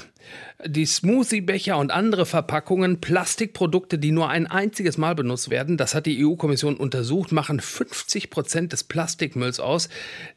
[0.65, 6.05] die Smoothiebecher und andere Verpackungen, Plastikprodukte, die nur ein einziges Mal benutzt werden, das hat
[6.05, 9.87] die EU-Kommission untersucht, machen 50 Prozent des Plastikmülls aus,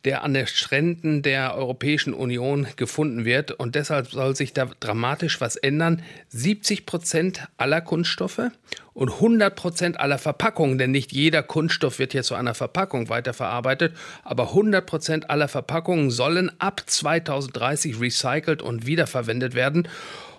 [0.05, 3.51] der an den Stränden der Europäischen Union gefunden wird.
[3.51, 6.03] Und deshalb soll sich da dramatisch was ändern.
[6.29, 8.51] 70 Prozent aller Kunststoffe
[8.95, 13.95] und 100 Prozent aller Verpackungen, denn nicht jeder Kunststoff wird hier zu einer Verpackung weiterverarbeitet,
[14.23, 19.89] aber 100 Prozent aller Verpackungen sollen ab 2030 recycelt und wiederverwendet werden.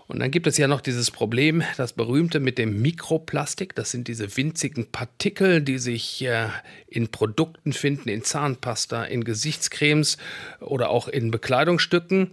[0.08, 3.74] Und dann gibt es ja noch dieses Problem, das berühmte mit dem Mikroplastik.
[3.76, 6.48] Das sind diese winzigen Partikel, die sich äh,
[6.88, 10.18] in Produkten finden, in Zahnpasta, in Gesichtscremes
[10.60, 12.32] oder auch in Bekleidungsstücken.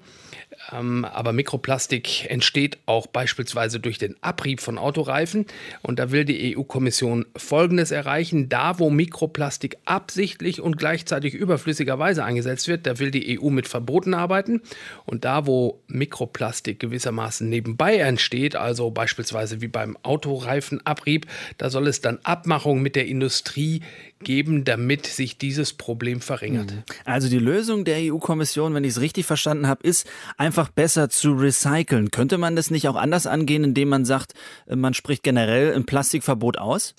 [0.73, 5.47] Ähm, aber Mikroplastik entsteht auch beispielsweise durch den Abrieb von Autoreifen.
[5.83, 8.49] Und da will die EU-Kommission Folgendes erreichen.
[8.49, 14.15] Da, wo Mikroplastik absichtlich und gleichzeitig überflüssigerweise eingesetzt wird, da will die EU mit Verboten
[14.15, 14.63] arbeiten.
[15.07, 21.27] Und da, wo Mikroplastik gewissermaßen nebenbei entsteht, also beispielsweise wie beim Autoreifenabrieb,
[21.59, 23.83] da soll es dann Abmachungen mit der Industrie
[24.21, 26.73] geben, damit sich dieses Problem verringert.
[26.73, 26.83] Mhm.
[27.05, 30.07] Also die Lösung der EU-Kommission, wenn ich es richtig verstanden habe, ist
[30.37, 32.11] einfach besser zu recyceln.
[32.11, 34.35] Könnte man das nicht auch anders angehen, indem man sagt,
[34.67, 36.95] äh, man spricht generell ein Plastikverbot aus?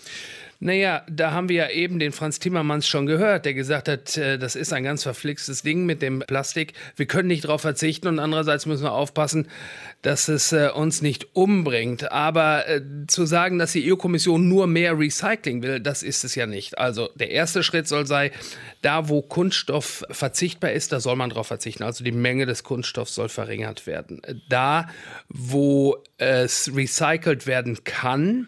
[0.63, 4.38] Naja, da haben wir ja eben den Franz Timmermans schon gehört, der gesagt hat, äh,
[4.38, 6.74] das ist ein ganz verflixtes Ding mit dem Plastik.
[6.95, 9.47] Wir können nicht darauf verzichten und andererseits müssen wir aufpassen,
[10.04, 12.12] dass es äh, uns nicht umbringt.
[12.12, 16.45] Aber äh, zu sagen, dass die EU-Kommission nur mehr Recycling will, das ist es ja
[16.45, 16.78] nicht.
[16.78, 18.30] Also der erste Schritt soll sein,
[18.84, 21.82] da wo Kunststoff verzichtbar ist, da soll man darauf verzichten.
[21.82, 24.21] Also die Menge des Kunststoffs soll verringert werden.
[24.47, 24.88] Da
[25.28, 28.47] wo es recycelt werden kann,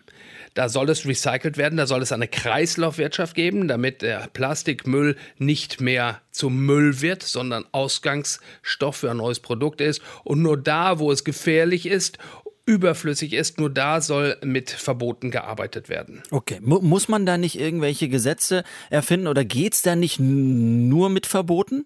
[0.53, 5.81] da soll es recycelt werden, da soll es eine Kreislaufwirtschaft geben, damit der Plastikmüll nicht
[5.81, 10.01] mehr zum Müll wird, sondern Ausgangsstoff für ein neues Produkt ist.
[10.23, 12.17] Und nur da, wo es gefährlich ist
[12.65, 13.59] überflüssig ist.
[13.59, 16.23] Nur da soll mit Verboten gearbeitet werden.
[16.31, 21.25] Okay, muss man da nicht irgendwelche Gesetze erfinden oder geht es da nicht nur mit
[21.25, 21.85] Verboten?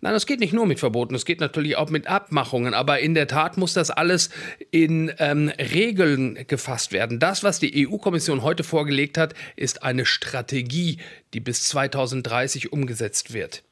[0.00, 3.14] Nein, es geht nicht nur mit Verboten, es geht natürlich auch mit Abmachungen, aber in
[3.14, 4.30] der Tat muss das alles
[4.70, 7.18] in ähm, Regeln gefasst werden.
[7.18, 10.98] Das, was die EU-Kommission heute vorgelegt hat, ist eine Strategie,
[11.34, 13.62] die bis 2030 umgesetzt wird.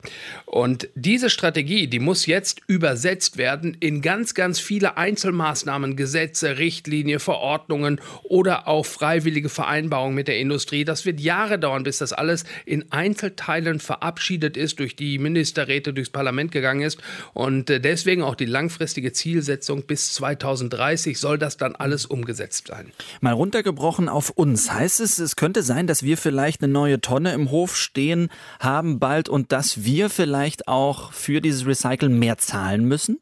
[0.47, 7.21] Und diese Strategie, die muss jetzt übersetzt werden in ganz, ganz viele Einzelmaßnahmen, Gesetze, Richtlinien,
[7.21, 10.85] Verordnungen oder auch freiwillige Vereinbarungen mit der Industrie.
[10.85, 16.11] Das wird Jahre dauern, bis das alles in Einzelteilen verabschiedet ist durch die Ministerräte durchs
[16.11, 16.99] Parlament gegangen ist.
[17.35, 22.93] Und äh, deswegen auch die langfristige Zielsetzung bis 2030 soll das dann alles umgesetzt sein.
[23.21, 24.73] Mal runtergebrochen auf uns.
[24.73, 28.99] Heißt es, es könnte sein, dass wir vielleicht eine neue Tonne im Hof stehen haben
[28.99, 33.21] bald und dass wir vielleicht auch für dieses Recyceln mehr zahlen müssen?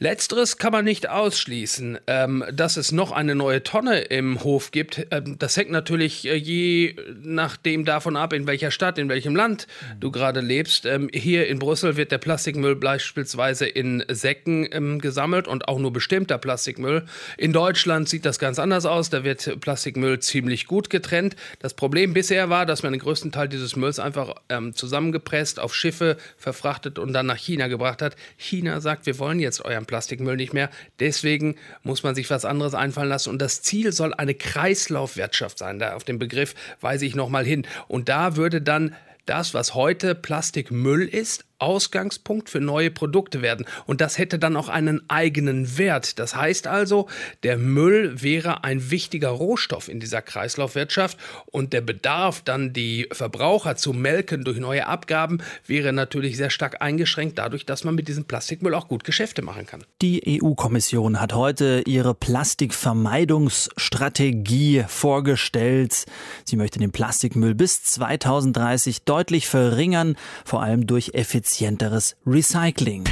[0.00, 1.98] Letzteres kann man nicht ausschließen.
[2.06, 6.36] Ähm, dass es noch eine neue Tonne im Hof gibt, ähm, das hängt natürlich äh,
[6.36, 9.66] je nachdem davon ab, in welcher Stadt, in welchem Land
[9.98, 10.86] du gerade lebst.
[10.86, 15.92] Ähm, hier in Brüssel wird der Plastikmüll beispielsweise in Säcken ähm, gesammelt und auch nur
[15.92, 17.04] bestimmter Plastikmüll.
[17.36, 19.10] In Deutschland sieht das ganz anders aus.
[19.10, 21.34] Da wird Plastikmüll ziemlich gut getrennt.
[21.58, 25.74] Das Problem bisher war, dass man den größten Teil dieses Mülls einfach ähm, zusammengepresst, auf
[25.74, 28.14] Schiffe verfrachtet und dann nach China gebracht hat.
[28.36, 30.70] China sagt, wir wollen jetzt euren Plastikmüll nicht mehr.
[31.00, 33.30] Deswegen muss man sich was anderes einfallen lassen.
[33.30, 35.80] Und das Ziel soll eine Kreislaufwirtschaft sein.
[35.80, 37.66] Da auf den Begriff weise ich nochmal hin.
[37.88, 38.94] Und da würde dann
[39.26, 43.66] das, was heute Plastikmüll ist, Ausgangspunkt für neue Produkte werden.
[43.86, 46.18] Und das hätte dann auch einen eigenen Wert.
[46.18, 47.08] Das heißt also,
[47.42, 53.76] der Müll wäre ein wichtiger Rohstoff in dieser Kreislaufwirtschaft und der Bedarf, dann die Verbraucher
[53.76, 58.24] zu melken durch neue Abgaben, wäre natürlich sehr stark eingeschränkt dadurch, dass man mit diesem
[58.24, 59.84] Plastikmüll auch gut Geschäfte machen kann.
[60.02, 66.06] Die EU-Kommission hat heute ihre Plastikvermeidungsstrategie vorgestellt.
[66.44, 71.10] Sie möchte den Plastikmüll bis 2030 deutlich verringern, vor allem durch
[71.48, 73.04] effizienteres Recycling.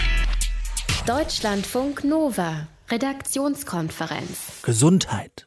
[1.06, 4.60] Deutschlandfunk Nova, Redaktionskonferenz.
[4.62, 5.46] Gesundheit.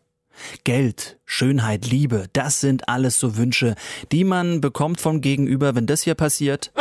[0.63, 3.75] Geld, Schönheit, Liebe, das sind alles so Wünsche,
[4.11, 6.71] die man bekommt vom Gegenüber, wenn das hier passiert.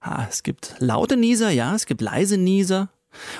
[0.00, 2.90] Ah, es gibt laute Nieser, ja, es gibt leise Nieser.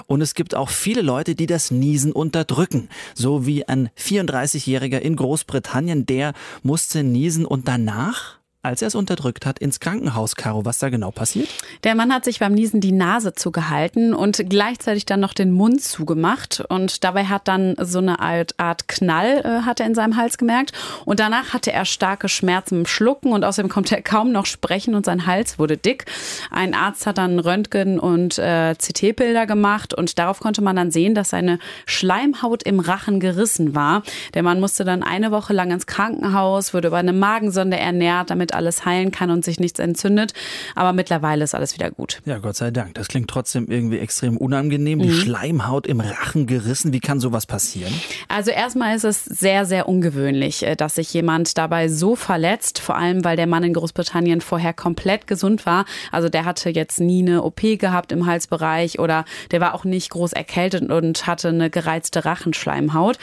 [0.06, 2.88] Und es gibt auch viele Leute, die das Niesen unterdrücken.
[3.14, 9.44] So wie ein 34-Jähriger in Großbritannien, der musste niesen und danach als er es unterdrückt
[9.44, 10.36] hat, ins Krankenhaus.
[10.36, 11.48] Caro, was da genau passiert?
[11.82, 15.82] Der Mann hat sich beim Niesen die Nase zugehalten und gleichzeitig dann noch den Mund
[15.82, 16.62] zugemacht.
[16.68, 20.72] Und dabei hat dann so eine Art Knall äh, hat er in seinem Hals gemerkt.
[21.04, 24.94] Und danach hatte er starke Schmerzen im Schlucken und außerdem konnte er kaum noch sprechen
[24.94, 26.04] und sein Hals wurde dick.
[26.50, 31.16] Ein Arzt hat dann Röntgen und äh, CT-Bilder gemacht und darauf konnte man dann sehen,
[31.16, 34.04] dass seine Schleimhaut im Rachen gerissen war.
[34.34, 38.51] Der Mann musste dann eine Woche lang ins Krankenhaus, wurde über eine Magensonde ernährt, damit
[38.54, 40.32] alles heilen kann und sich nichts entzündet.
[40.74, 42.20] Aber mittlerweile ist alles wieder gut.
[42.24, 42.94] Ja, Gott sei Dank.
[42.94, 44.98] Das klingt trotzdem irgendwie extrem unangenehm.
[44.98, 45.02] Mhm.
[45.02, 46.92] Die Schleimhaut im Rachen gerissen.
[46.92, 47.92] Wie kann sowas passieren?
[48.28, 52.78] Also erstmal ist es sehr, sehr ungewöhnlich, äh, dass sich jemand dabei so verletzt.
[52.78, 55.84] Vor allem, weil der Mann in Großbritannien vorher komplett gesund war.
[56.10, 60.10] Also der hatte jetzt nie eine OP gehabt im Halsbereich oder der war auch nicht
[60.10, 63.18] groß erkältet und hatte eine gereizte Rachenschleimhaut.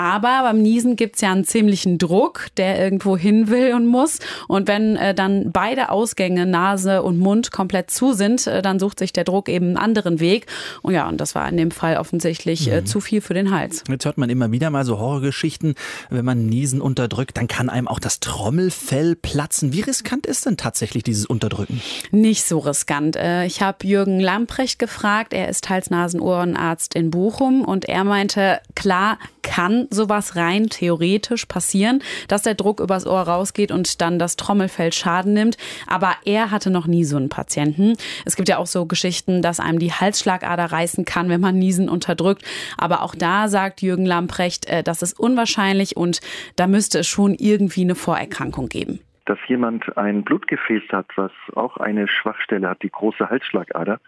[0.00, 4.18] Aber beim Niesen gibt's ja einen ziemlichen Druck, der irgendwo hin will und muss.
[4.48, 8.98] Und wenn äh, dann beide Ausgänge, Nase und Mund, komplett zu sind, äh, dann sucht
[8.98, 10.46] sich der Druck eben einen anderen Weg.
[10.80, 12.86] Und ja, und das war in dem Fall offensichtlich äh, mhm.
[12.86, 13.84] zu viel für den Hals.
[13.90, 15.74] Jetzt hört man immer wieder mal so Horrorgeschichten.
[16.08, 19.74] Wenn man Niesen unterdrückt, dann kann einem auch das Trommelfell platzen.
[19.74, 21.82] Wie riskant ist denn tatsächlich dieses Unterdrücken?
[22.10, 23.16] Nicht so riskant.
[23.16, 25.34] Äh, ich habe Jürgen Lamprecht gefragt.
[25.34, 32.42] Er ist Hals-Nasen-Ohrenarzt in Bochum und er meinte, klar, kann sowas rein theoretisch passieren, dass
[32.42, 35.56] der Druck übers Ohr rausgeht und dann das Trommelfell Schaden nimmt.
[35.86, 37.96] Aber er hatte noch nie so einen Patienten.
[38.24, 41.88] Es gibt ja auch so Geschichten, dass einem die Halsschlagader reißen kann, wenn man Niesen
[41.88, 42.44] unterdrückt.
[42.78, 46.20] Aber auch da sagt Jürgen Lamprecht, äh, das ist unwahrscheinlich und
[46.56, 51.76] da müsste es schon irgendwie eine Vorerkrankung geben dass jemand ein Blutgefäß hat, was auch
[51.76, 54.00] eine Schwachstelle hat, die große Halsschlagader.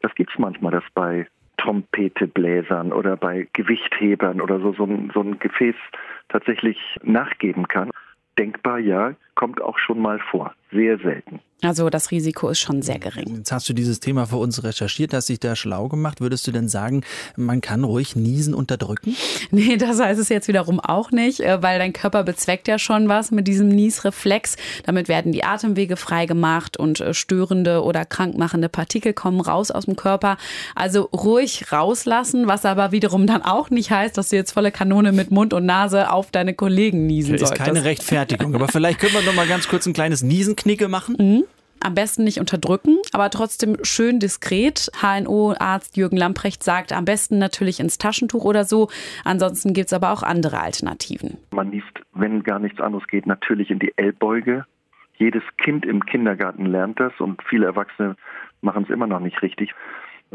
[0.00, 1.26] Das gibt es manchmal, dass bei
[1.60, 5.76] Trompetebläsern oder bei Gewichthebern oder so, so ein, so ein Gefäß
[6.28, 7.90] tatsächlich nachgeben kann.
[8.38, 10.52] Denkbar ja, kommt auch schon mal vor.
[10.70, 11.40] Sehr selten.
[11.62, 13.36] Also das Risiko ist schon sehr gering.
[13.36, 16.20] Jetzt hast du dieses Thema für uns recherchiert, hast dich da schlau gemacht.
[16.20, 17.02] Würdest du denn sagen,
[17.36, 19.16] man kann ruhig Niesen unterdrücken?
[19.52, 23.08] Nee, das heißt es jetzt wiederum auch nicht, äh, weil dein Körper bezweckt ja schon
[23.08, 24.56] was mit diesem Niesreflex.
[24.84, 29.96] Damit werden die Atemwege freigemacht und äh, störende oder krankmachende Partikel kommen raus aus dem
[29.96, 30.36] Körper.
[30.76, 35.10] Also ruhig rauslassen, was aber wiederum dann auch nicht heißt, dass du jetzt volle Kanone
[35.10, 37.66] mit Mund und Nase auf deine Kollegen niesen das ist solltest.
[37.66, 41.16] keine Rechtfertigung, aber vielleicht können wir noch mal ganz kurz ein kleines Niesenknicke machen.
[41.18, 41.44] Mhm
[41.82, 44.90] am besten nicht unterdrücken, aber trotzdem schön diskret.
[45.00, 48.90] HNO-Arzt Jürgen Lamprecht sagt, am besten natürlich ins Taschentuch oder so.
[49.24, 51.38] Ansonsten gibt es aber auch andere Alternativen.
[51.52, 54.66] Man liest, wenn gar nichts anderes geht, natürlich in die Ellbeuge.
[55.16, 58.16] Jedes Kind im Kindergarten lernt das und viele Erwachsene
[58.60, 59.72] machen es immer noch nicht richtig.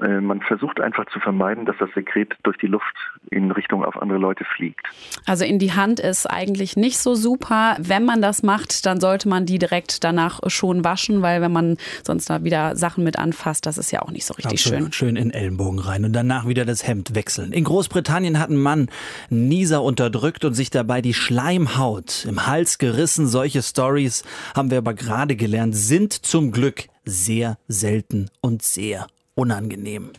[0.01, 2.95] Äh, man versucht einfach zu vermeiden, dass das Sekret durch die Luft
[3.31, 4.85] in Richtung auf andere Leute fliegt.
[5.25, 7.77] Also in die Hand ist eigentlich nicht so super.
[7.79, 11.77] Wenn man das macht, dann sollte man die direkt danach schon waschen, weil wenn man
[12.03, 14.83] sonst da wieder Sachen mit anfasst, das ist ja auch nicht so richtig Absolut.
[14.83, 14.93] schön.
[14.93, 17.53] Schön in Ellenbogen rein und danach wieder das Hemd wechseln.
[17.53, 18.89] In Großbritannien hat ein Mann
[19.29, 23.27] Nieser unterdrückt und sich dabei die Schleimhaut im Hals gerissen.
[23.27, 24.23] Solche Stories
[24.55, 30.11] haben wir aber gerade gelernt, sind zum Glück sehr selten und sehr unangenehm.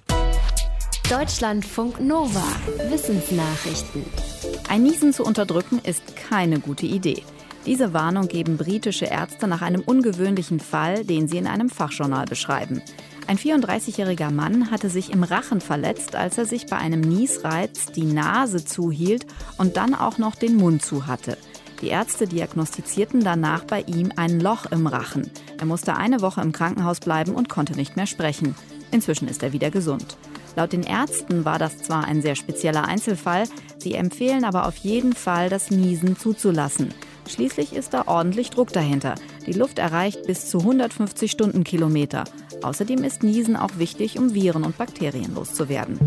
[1.09, 2.45] Deutschlandfunk Nova.
[2.91, 4.05] Wissensnachrichten.
[4.69, 7.23] Ein Niesen zu unterdrücken ist keine gute Idee.
[7.65, 12.83] Diese Warnung geben britische Ärzte nach einem ungewöhnlichen Fall, den sie in einem Fachjournal beschreiben.
[13.27, 18.05] Ein 34-jähriger Mann hatte sich im Rachen verletzt, als er sich bei einem Niesreiz die
[18.05, 19.27] Nase zuhielt
[19.57, 21.39] und dann auch noch den Mund zu hatte.
[21.81, 25.31] Die Ärzte diagnostizierten danach bei ihm ein Loch im Rachen.
[25.59, 28.55] Er musste eine Woche im Krankenhaus bleiben und konnte nicht mehr sprechen.
[28.91, 30.17] Inzwischen ist er wieder gesund.
[30.57, 33.45] Laut den Ärzten war das zwar ein sehr spezieller Einzelfall,
[33.79, 36.95] sie empfehlen aber auf jeden Fall, das Niesen zuzulassen.
[37.29, 39.17] Schließlich ist da ordentlich Druck dahinter.
[39.47, 42.25] Die Luft erreicht bis zu 150 Stundenkilometer.
[42.63, 45.99] Außerdem ist Niesen auch wichtig, um Viren und Bakterien loszuwerden.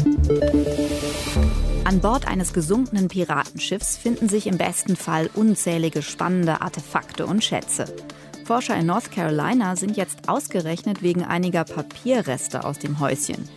[1.83, 7.85] An Bord eines gesunkenen Piratenschiffs finden sich im besten Fall unzählige spannende Artefakte und Schätze.
[8.49, 13.47] Forscher in North Carolina sind jetzt ausgerechnet wegen einiger Papierreste aus dem Häuschen.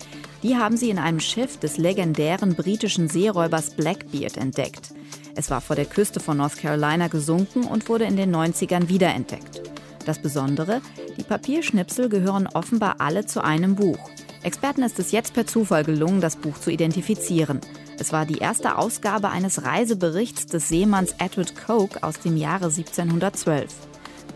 [0.43, 4.91] Die haben sie in einem Schiff des legendären britischen Seeräubers Blackbeard entdeckt.
[5.35, 9.63] Es war vor der Küste von North Carolina gesunken und wurde in den 90ern wiederentdeckt.
[10.05, 10.83] Das Besondere,
[11.17, 14.11] die Papierschnipsel gehören offenbar alle zu einem Buch.
[14.43, 17.63] Experten ist es jetzt per Zufall gelungen, das Buch zu identifizieren.
[17.99, 23.75] Es war die erste Ausgabe eines Reiseberichts des Seemanns Edward Coke aus dem Jahre 1712.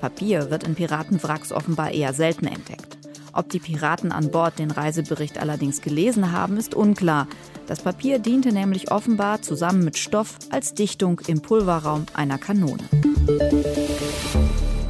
[0.00, 2.96] Papier wird in Piratenwracks offenbar eher selten entdeckt.
[3.32, 7.28] Ob die Piraten an Bord den Reisebericht allerdings gelesen haben, ist unklar.
[7.66, 12.84] Das Papier diente nämlich offenbar zusammen mit Stoff als Dichtung im Pulverraum einer Kanone.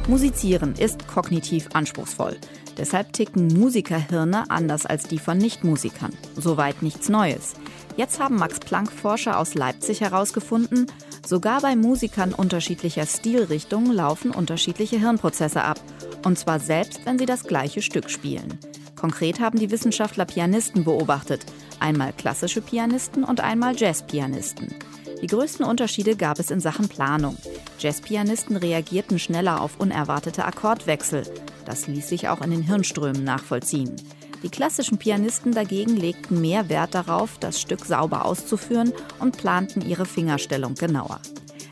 [0.07, 2.37] Musizieren ist kognitiv anspruchsvoll.
[2.77, 6.13] Deshalb ticken Musikerhirne anders als die von Nichtmusikern.
[6.35, 7.55] Soweit nichts Neues.
[7.97, 10.85] Jetzt haben Max-Planck-Forscher aus Leipzig herausgefunden,
[11.27, 15.79] sogar bei Musikern unterschiedlicher Stilrichtungen laufen unterschiedliche Hirnprozesse ab.
[16.23, 18.57] Und zwar selbst, wenn sie das gleiche Stück spielen.
[18.95, 21.45] Konkret haben die Wissenschaftler Pianisten beobachtet.
[21.79, 24.73] Einmal klassische Pianisten und einmal Jazzpianisten.
[25.21, 27.37] Die größten Unterschiede gab es in Sachen Planung.
[27.79, 31.23] Jazzpianisten reagierten schneller auf unerwartete Akkordwechsel.
[31.65, 33.95] Das ließ sich auch in den Hirnströmen nachvollziehen.
[34.43, 40.05] Die klassischen Pianisten dagegen legten mehr Wert darauf, das Stück sauber auszuführen und planten ihre
[40.05, 41.19] Fingerstellung genauer.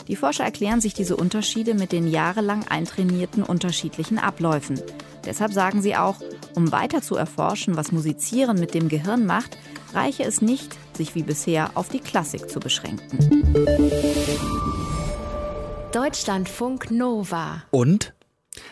[0.08, 4.80] Die Forscher erklären sich diese Unterschiede mit den jahrelang eintrainierten unterschiedlichen Abläufen.
[5.26, 6.18] Deshalb sagen sie auch,
[6.56, 9.58] um weiter zu erforschen, was Musizieren mit dem Gehirn macht,
[9.94, 13.44] reiche es nicht, sich wie bisher auf die Klassik zu beschränken.
[15.92, 17.64] Deutschlandfunk Nova.
[17.72, 18.14] Und?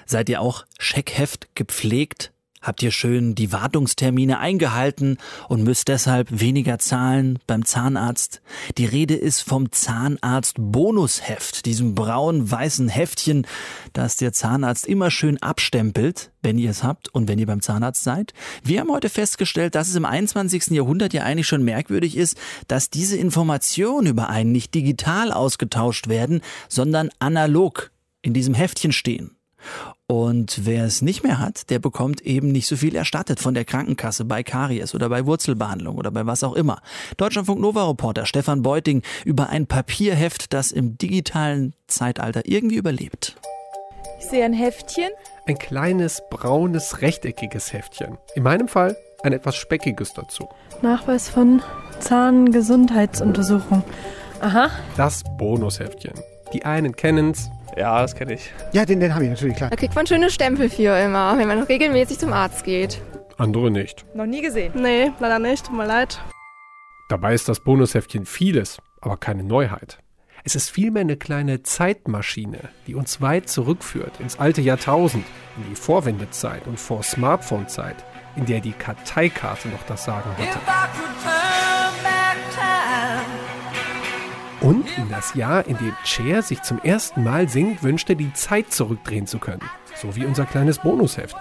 [0.05, 2.32] Seid ihr auch Scheckheft gepflegt?
[2.63, 5.17] Habt ihr schön die Wartungstermine eingehalten
[5.49, 8.41] und müsst deshalb weniger zahlen beim Zahnarzt?
[8.77, 13.45] Die Rede ist vom Zahnarzt Bonusheft, diesem braun-weißen Heftchen,
[13.91, 18.01] das der Zahnarzt immer schön abstempelt, wenn ihr es habt und wenn ihr beim Zahnarzt
[18.01, 18.33] seid.
[18.63, 20.67] Wir haben heute festgestellt, dass es im 21.
[20.67, 22.37] Jahrhundert ja eigentlich schon merkwürdig ist,
[22.69, 29.35] dass diese Informationen über einen nicht digital ausgetauscht werden, sondern analog in diesem Heftchen stehen.
[30.07, 33.65] Und wer es nicht mehr hat, der bekommt eben nicht so viel erstattet von der
[33.65, 36.81] Krankenkasse bei Karies oder bei Wurzelbehandlung oder bei was auch immer.
[37.17, 43.35] Deutschlandfunk Nova Reporter Stefan Beuting über ein Papierheft, das im digitalen Zeitalter irgendwie überlebt.
[44.19, 45.09] Ich sehe ein Heftchen.
[45.45, 48.17] Ein kleines, braunes, rechteckiges Heftchen.
[48.35, 50.47] In meinem Fall ein etwas speckiges dazu.
[50.81, 51.61] Nachweis von
[51.99, 53.83] Zahngesundheitsuntersuchung.
[54.41, 54.69] Aha.
[54.97, 56.13] Das Bonusheftchen.
[56.53, 58.51] Die einen kennen's, ja, das kenne ich.
[58.71, 59.69] Ja, den, den habe ich natürlich, klar.
[59.69, 63.01] Da kriegt man schöne Stempel für immer, wenn man regelmäßig zum Arzt geht.
[63.37, 64.05] Andere nicht.
[64.15, 64.73] Noch nie gesehen.
[64.75, 65.65] Nee, leider nicht.
[65.65, 66.21] Tut mir leid.
[67.09, 69.99] Dabei ist das Bonusheftchen vieles, aber keine Neuheit.
[70.45, 75.75] Es ist vielmehr eine kleine Zeitmaschine, die uns weit zurückführt ins alte Jahrtausend, in die
[75.75, 77.95] Vorwendezeit und vor Smartphone-Zeit,
[78.35, 81.72] in der die Karteikarte noch das Sagen hatte.
[84.63, 88.71] Und in das Jahr, in dem Cher sich zum ersten Mal singt, wünschte, die Zeit
[88.71, 89.61] zurückdrehen zu können.
[89.95, 91.35] So wie unser kleines Bonusheft.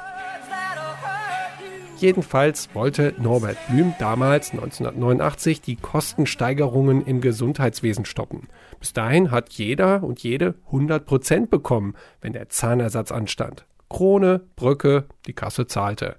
[1.98, 8.48] Jedenfalls wollte Norbert Blüm damals 1989 die Kostensteigerungen im Gesundheitswesen stoppen.
[8.80, 13.66] Bis dahin hat jeder und jede 100 Prozent bekommen, wenn der Zahnersatz anstand.
[13.88, 16.16] Krone, Brücke, die Kasse zahlte.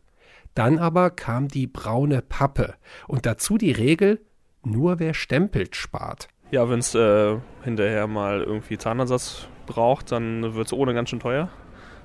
[0.56, 2.76] Dann aber kam die braune Pappe
[3.10, 4.22] und dazu die Regel,
[4.64, 6.30] nur wer stempelt spart.
[6.54, 11.20] Ja, wenn es äh, hinterher mal irgendwie Zahnersatz braucht, dann wird es ohne ganz schön
[11.20, 11.50] teuer.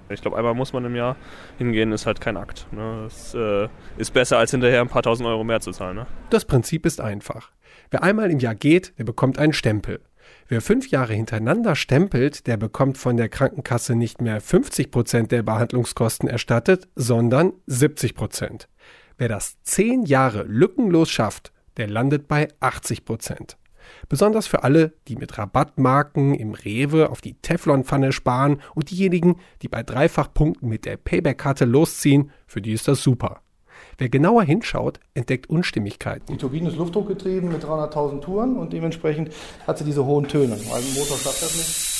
[0.08, 1.16] Ich glaube, einmal muss man im Jahr
[1.58, 2.66] hingehen, ist halt kein Akt.
[2.72, 3.02] Ne?
[3.04, 5.96] Das äh, ist besser, als hinterher ein paar tausend Euro mehr zu zahlen.
[5.96, 6.06] Ne?
[6.30, 7.50] Das Prinzip ist einfach.
[7.90, 10.00] Wer einmal im Jahr geht, der bekommt einen Stempel.
[10.48, 15.42] Wer fünf Jahre hintereinander stempelt, der bekommt von der Krankenkasse nicht mehr 50 Prozent der
[15.42, 18.70] Behandlungskosten erstattet, sondern 70 Prozent.
[19.18, 23.58] Wer das zehn Jahre lückenlos schafft, der landet bei 80 Prozent.
[24.08, 29.68] Besonders für alle, die mit Rabattmarken im Rewe auf die Teflonpfanne sparen und diejenigen, die
[29.68, 33.42] bei Dreifachpunkten mit der Payback-Karte losziehen, für die ist das super.
[33.96, 36.26] Wer genauer hinschaut, entdeckt Unstimmigkeiten.
[36.32, 39.30] Die Turbine ist luftdruckgetrieben mit 300.000 Touren und dementsprechend
[39.66, 40.54] hat sie diese hohen Töne.
[40.54, 41.97] Ein Motor schafft das nicht.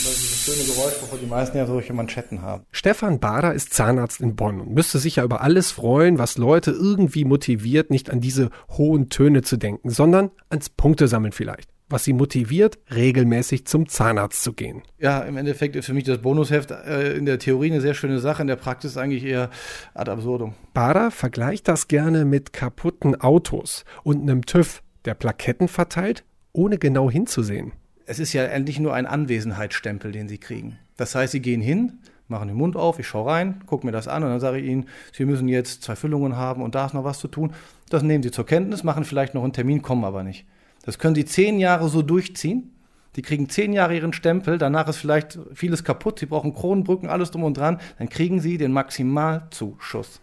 [0.00, 2.62] Das ist dieses schöne Geräusch, wovor die meisten ja solche Manschetten haben.
[2.70, 6.70] Stefan Bader ist Zahnarzt in Bonn und müsste sich ja über alles freuen, was Leute
[6.70, 11.68] irgendwie motiviert, nicht an diese hohen Töne zu denken, sondern ans Punktesammeln vielleicht.
[11.90, 14.82] was sie motiviert, regelmäßig zum Zahnarzt zu gehen.
[14.98, 18.18] Ja, im Endeffekt ist für mich das Bonusheft äh, in der Theorie eine sehr schöne
[18.18, 19.50] Sache, in der Praxis eigentlich eher
[19.94, 20.54] ad absurdum.
[20.74, 27.10] Bader vergleicht das gerne mit kaputten Autos und einem TÜV, der Plaketten verteilt, ohne genau
[27.10, 27.72] hinzusehen.
[28.10, 30.78] Es ist ja endlich nur ein Anwesenheitsstempel, den Sie kriegen.
[30.96, 34.08] Das heißt, Sie gehen hin, machen den Mund auf, ich schaue rein, gucke mir das
[34.08, 36.94] an und dann sage ich Ihnen, Sie müssen jetzt zwei Füllungen haben und da ist
[36.94, 37.52] noch was zu tun.
[37.90, 40.46] Das nehmen Sie zur Kenntnis, machen vielleicht noch einen Termin, kommen aber nicht.
[40.86, 42.72] Das können Sie zehn Jahre so durchziehen.
[43.16, 47.30] Die kriegen zehn Jahre ihren Stempel, danach ist vielleicht vieles kaputt, sie brauchen Kronenbrücken, alles
[47.30, 50.20] drum und dran, dann kriegen sie den Maximalzuschuss.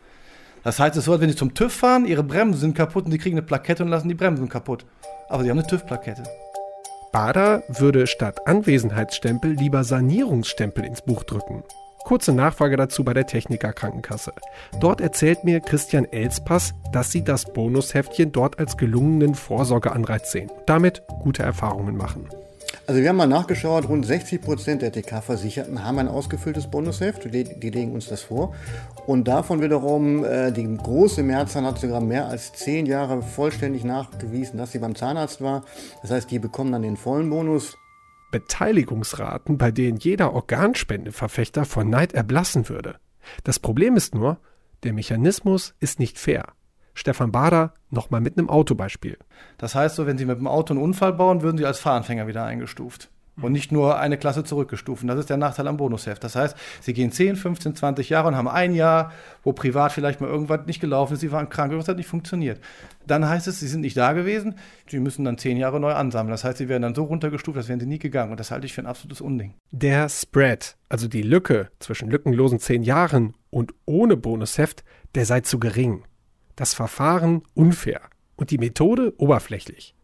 [0.64, 3.20] Das heißt, es als wenn sie zum TÜV fahren, ihre Bremsen sind kaputt und sie
[3.20, 4.86] kriegen eine Plakette und lassen die Bremsen kaputt.
[5.30, 6.24] Aber sie haben eine TÜV-Plakette.
[7.16, 11.64] Bader würde statt Anwesenheitsstempel lieber Sanierungsstempel ins Buch drücken.
[12.04, 14.34] Kurze Nachfrage dazu bei der Techniker Krankenkasse.
[14.82, 20.52] Dort erzählt mir Christian Elspass, dass sie das Bonusheftchen dort als gelungenen Vorsorgeanreiz sehen.
[20.66, 22.28] Damit gute Erfahrungen machen.
[22.88, 27.44] Also wir haben mal nachgeschaut, rund 60 Prozent der TK-Versicherten haben ein ausgefülltes Bonusheft, die,
[27.44, 28.54] die, legen uns das vor.
[29.08, 34.60] Und davon wiederum, äh, die große Mehrzahl hat sogar mehr als zehn Jahre vollständig nachgewiesen,
[34.60, 35.66] dass sie beim Zahnarzt war.
[36.04, 37.76] Das heißt, die bekommen dann den vollen Bonus.
[38.32, 42.98] Beteiligungsraten, bei denen jeder Organspendeverfechter vor Neid erblassen würde.
[43.44, 44.38] Das Problem ist nur,
[44.84, 46.54] der Mechanismus ist nicht fair.
[46.96, 49.18] Stefan Bader nochmal mit einem Autobeispiel.
[49.58, 52.26] Das heißt so, wenn Sie mit dem Auto einen Unfall bauen, würden Sie als Fahranfänger
[52.26, 53.12] wieder eingestuft.
[53.42, 55.04] Und nicht nur eine Klasse zurückgestuft.
[55.06, 56.24] Das ist der Nachteil am Bonusheft.
[56.24, 59.12] Das heißt, Sie gehen 10, 15, 20 Jahre und haben ein Jahr,
[59.44, 62.62] wo privat vielleicht mal irgendwas nicht gelaufen ist, Sie waren krank, irgendwas hat nicht funktioniert.
[63.06, 64.56] Dann heißt es, Sie sind nicht da gewesen,
[64.88, 66.32] Sie müssen dann 10 Jahre neu ansammeln.
[66.32, 68.32] Das heißt, Sie werden dann so runtergestuft, als wären Sie nie gegangen.
[68.32, 69.54] Und das halte ich für ein absolutes Unding.
[69.72, 75.60] Der Spread, also die Lücke zwischen lückenlosen 10 Jahren und ohne Bonusheft, der sei zu
[75.60, 76.06] gering
[76.56, 78.02] das Verfahren unfair
[78.36, 79.96] und die Methode oberflächlich.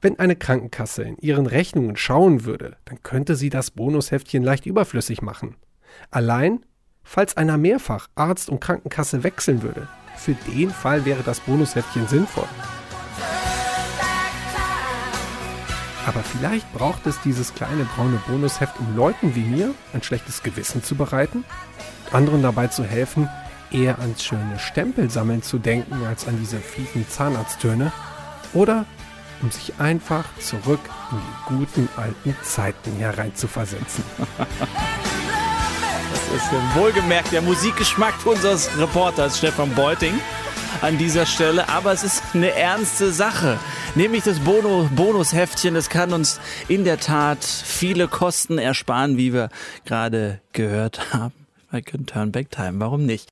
[0.00, 5.22] Wenn eine Krankenkasse in ihren Rechnungen schauen würde, dann könnte sie das Bonusheftchen leicht überflüssig
[5.22, 5.56] machen.
[6.10, 6.64] Allein,
[7.02, 12.48] falls einer mehrfach Arzt und Krankenkasse wechseln würde, für den Fall wäre das Bonusheftchen sinnvoll.
[16.06, 20.82] Aber vielleicht braucht es dieses kleine braune Bonusheft, um Leuten wie mir ein schlechtes Gewissen
[20.82, 21.44] zu bereiten,
[22.12, 23.28] anderen dabei zu helfen,
[23.70, 27.92] eher ans schöne Stempelsammeln zu denken als an diese fiesen Zahnarzttöne
[28.54, 28.84] oder
[29.42, 34.04] um sich einfach zurück in die guten alten Zeiten hereinzuversetzen.
[36.30, 40.14] Das ist wohlgemerkt der Musikgeschmack unseres Reporters Stefan Beuting
[40.82, 43.58] an dieser Stelle, aber es ist eine ernste Sache.
[43.94, 49.48] Nämlich das Bono Bonusheftchen, das kann uns in der Tat viele Kosten ersparen, wie wir
[49.84, 51.34] gerade gehört haben.
[51.70, 53.28] Bei Turn Back Time, warum nicht?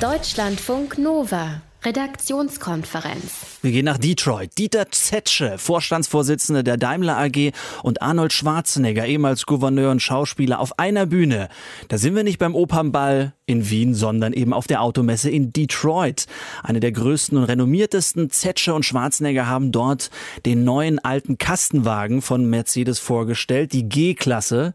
[0.00, 1.62] Deutschlandfunk Nova.
[1.82, 3.60] Redaktionskonferenz.
[3.62, 4.58] Wir gehen nach Detroit.
[4.58, 11.06] Dieter Zetsche, Vorstandsvorsitzender der Daimler AG und Arnold Schwarzenegger, ehemals Gouverneur und Schauspieler, auf einer
[11.06, 11.48] Bühne.
[11.88, 16.26] Da sind wir nicht beim Opernball in Wien, sondern eben auf der Automesse in Detroit.
[16.62, 18.28] Eine der größten und renommiertesten.
[18.28, 20.10] Zetsche und Schwarzenegger haben dort
[20.44, 24.74] den neuen alten Kastenwagen von Mercedes vorgestellt, die G-Klasse.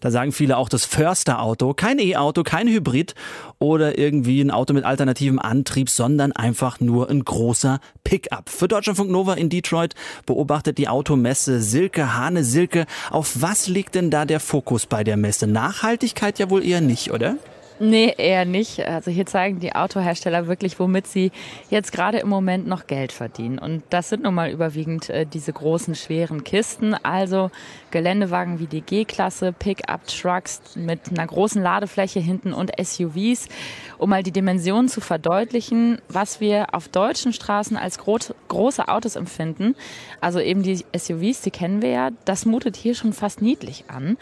[0.00, 3.14] Da sagen viele auch das Förster-Auto, kein E-Auto, kein Hybrid
[3.58, 8.48] oder irgendwie ein Auto mit alternativem Antrieb, sondern einfach nur ein großer Pickup.
[8.48, 9.94] Für Deutschlandfunk Nova in Detroit
[10.26, 12.44] beobachtet die Automesse Silke Hane.
[12.44, 15.46] Silke, auf was liegt denn da der Fokus bei der Messe?
[15.46, 17.36] Nachhaltigkeit ja wohl eher nicht, oder?
[17.82, 18.86] Nee, eher nicht.
[18.86, 21.32] Also hier zeigen die Autohersteller wirklich, womit sie
[21.70, 23.58] jetzt gerade im Moment noch Geld verdienen.
[23.58, 26.92] Und das sind nun mal überwiegend äh, diese großen, schweren Kisten.
[26.92, 27.50] Also
[27.90, 33.48] Geländewagen wie die G-Klasse, Pickup-Trucks mit einer großen Ladefläche hinten und SUVs.
[33.96, 38.18] Um mal die Dimensionen zu verdeutlichen, was wir auf deutschen Straßen als gro
[38.48, 39.74] große Autos empfinden.
[40.20, 42.10] Also eben die SUVs, die kennen wir ja.
[42.26, 44.18] Das mutet hier schon fast niedlich an.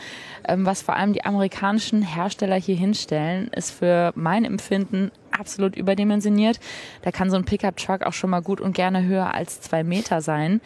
[0.46, 6.58] Ähm, was vor allem die amerikanischen Hersteller hier hinstellen ist für mein Empfinden absolut überdimensioniert.
[7.02, 10.20] Da kann so ein Pickup-Truck auch schon mal gut und gerne höher als zwei Meter
[10.20, 10.60] sein.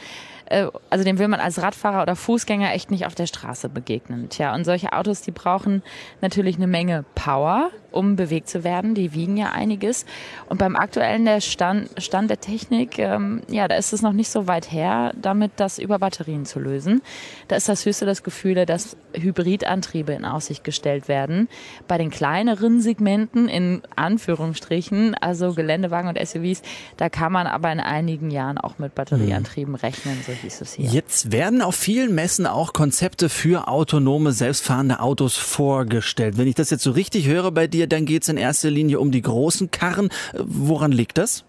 [0.47, 4.29] Äh, also dem will man als Radfahrer oder Fußgänger echt nicht auf der Straße begegnen.
[4.29, 5.83] Tja, und solche Autos, die brauchen
[6.21, 8.95] natürlich eine Menge Power, um bewegt zu werden.
[8.95, 10.07] Die wiegen ja einiges.
[10.49, 14.31] Und beim aktuellen der Stand, Stand der Technik, ähm, ja, da ist es noch nicht
[14.31, 17.03] so weit her, damit das über Batterien zu lösen.
[17.49, 21.49] Da ist das höchste das Gefühl, dass Hybridantriebe in Aussicht gestellt werden.
[21.89, 26.63] Bei den kleineren Segmenten, in Anführungsstrichen, also Geländewagen und SUVs,
[26.97, 30.19] da kann man aber in einigen Jahren auch mit Batterieantrieben rechnen.
[30.27, 30.87] So hieß es hier.
[30.87, 36.39] Jetzt werden auf vielen Messen auch Konzepte für autonome, selbstfahrende Autos vorgestellt.
[36.39, 39.01] Wenn ich das jetzt so richtig höre bei dir, dann geht es in erster Linie
[39.01, 40.11] um die großen Karren.
[40.35, 41.45] Woran liegt das?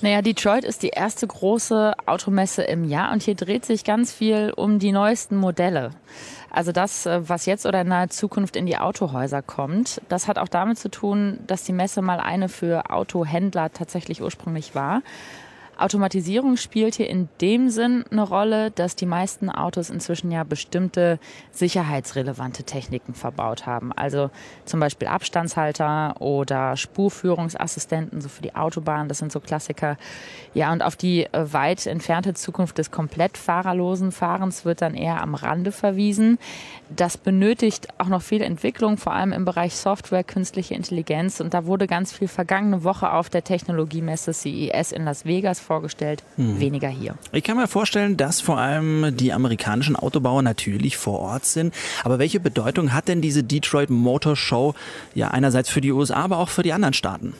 [0.00, 4.52] Naja, Detroit ist die erste große Automesse im Jahr und hier dreht sich ganz viel
[4.56, 5.90] um die neuesten Modelle.
[6.50, 10.38] Also das, äh, was jetzt oder in naher Zukunft in die Autohäuser kommt, das hat
[10.38, 15.02] auch damit zu tun, dass die Messe mal eine für Autohändler tatsächlich ursprünglich war.
[15.82, 21.18] Automatisierung spielt hier in dem Sinn eine Rolle, dass die meisten Autos inzwischen ja bestimmte
[21.50, 23.92] sicherheitsrelevante Techniken verbaut haben.
[23.92, 24.30] Also
[24.64, 29.96] zum Beispiel Abstandshalter oder Spurführungsassistenten, so für die Autobahn, das sind so Klassiker.
[30.54, 35.20] Ja, und auf die äh, weit entfernte Zukunft des komplett fahrerlosen Fahrens wird dann eher
[35.20, 36.38] am Rande verwiesen.
[36.90, 41.40] Das benötigt auch noch viel Entwicklung, vor allem im Bereich Software, künstliche Intelligenz.
[41.40, 46.22] Und da wurde ganz viel vergangene Woche auf der Technologiemesse CES in Las Vegas vorgestellt,
[46.36, 46.60] hm.
[46.60, 47.14] weniger hier.
[47.32, 51.74] Ich kann mir vorstellen, dass vor allem die amerikanischen Autobauer natürlich vor Ort sind.
[52.04, 54.74] Aber welche Bedeutung hat denn diese Detroit Motor Show
[55.14, 57.32] ja einerseits für die USA, aber auch für die anderen Staaten?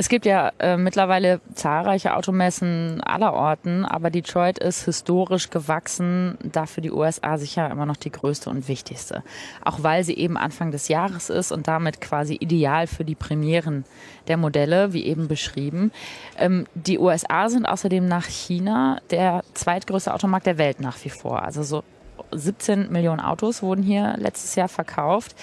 [0.00, 6.84] Es gibt ja äh, mittlerweile zahlreiche Automessen aller Orten, aber Detroit ist historisch gewachsen, dafür
[6.84, 9.24] die USA sicher immer noch die größte und wichtigste.
[9.64, 13.84] Auch weil sie eben Anfang des Jahres ist und damit quasi ideal für die Premieren
[14.28, 15.90] der Modelle, wie eben beschrieben.
[16.36, 21.42] Ähm, die USA sind außerdem nach China der zweitgrößte Automarkt der Welt nach wie vor.
[21.42, 21.82] Also so
[22.30, 25.34] 17 Millionen Autos wurden hier letztes Jahr verkauft.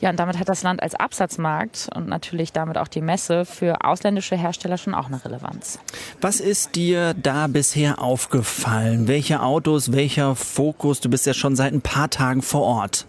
[0.00, 3.84] Ja, und damit hat das Land als Absatzmarkt und natürlich damit auch die Messe für
[3.84, 5.80] ausländische Hersteller schon auch eine Relevanz.
[6.20, 9.08] Was ist dir da bisher aufgefallen?
[9.08, 11.00] Welche Autos, welcher Fokus?
[11.00, 13.06] Du bist ja schon seit ein paar Tagen vor Ort.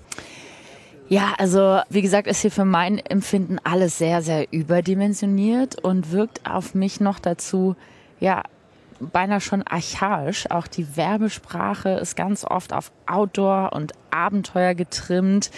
[1.10, 6.48] Ja, also wie gesagt, ist hier für mein Empfinden alles sehr, sehr überdimensioniert und wirkt
[6.48, 7.76] auf mich noch dazu,
[8.20, 8.44] ja,
[9.00, 10.50] beinahe schon archaisch.
[10.52, 15.52] Auch die Werbesprache ist ganz oft auf Outdoor und Abenteuer getrimmt.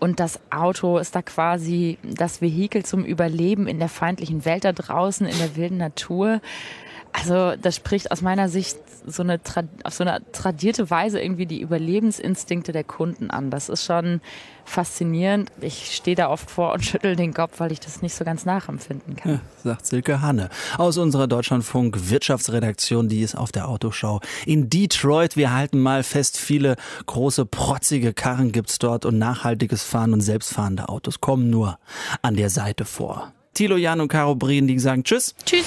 [0.00, 4.72] Und das Auto ist da quasi das Vehikel zum Überleben in der feindlichen Welt da
[4.72, 6.40] draußen, in der wilden Natur.
[7.12, 9.40] Also das spricht aus meiner Sicht so eine
[9.84, 13.50] auf so eine tradierte Weise irgendwie die Überlebensinstinkte der Kunden an.
[13.50, 14.20] Das ist schon
[14.64, 15.50] faszinierend.
[15.60, 18.44] Ich stehe da oft vor und schüttel den Kopf, weil ich das nicht so ganz
[18.44, 19.32] nachempfinden kann.
[19.32, 25.36] Ja, sagt Silke Hanne aus unserer Deutschlandfunk Wirtschaftsredaktion, die ist auf der Autoschau in Detroit.
[25.36, 30.88] Wir halten mal fest, viele große protzige Karren gibt's dort und nachhaltiges Fahren und selbstfahrende
[30.88, 31.78] Autos kommen nur
[32.22, 33.32] an der Seite vor.
[33.54, 35.34] Thilo, Jan und Caro Brien, die sagen Tschüss.
[35.44, 35.66] Tschüss.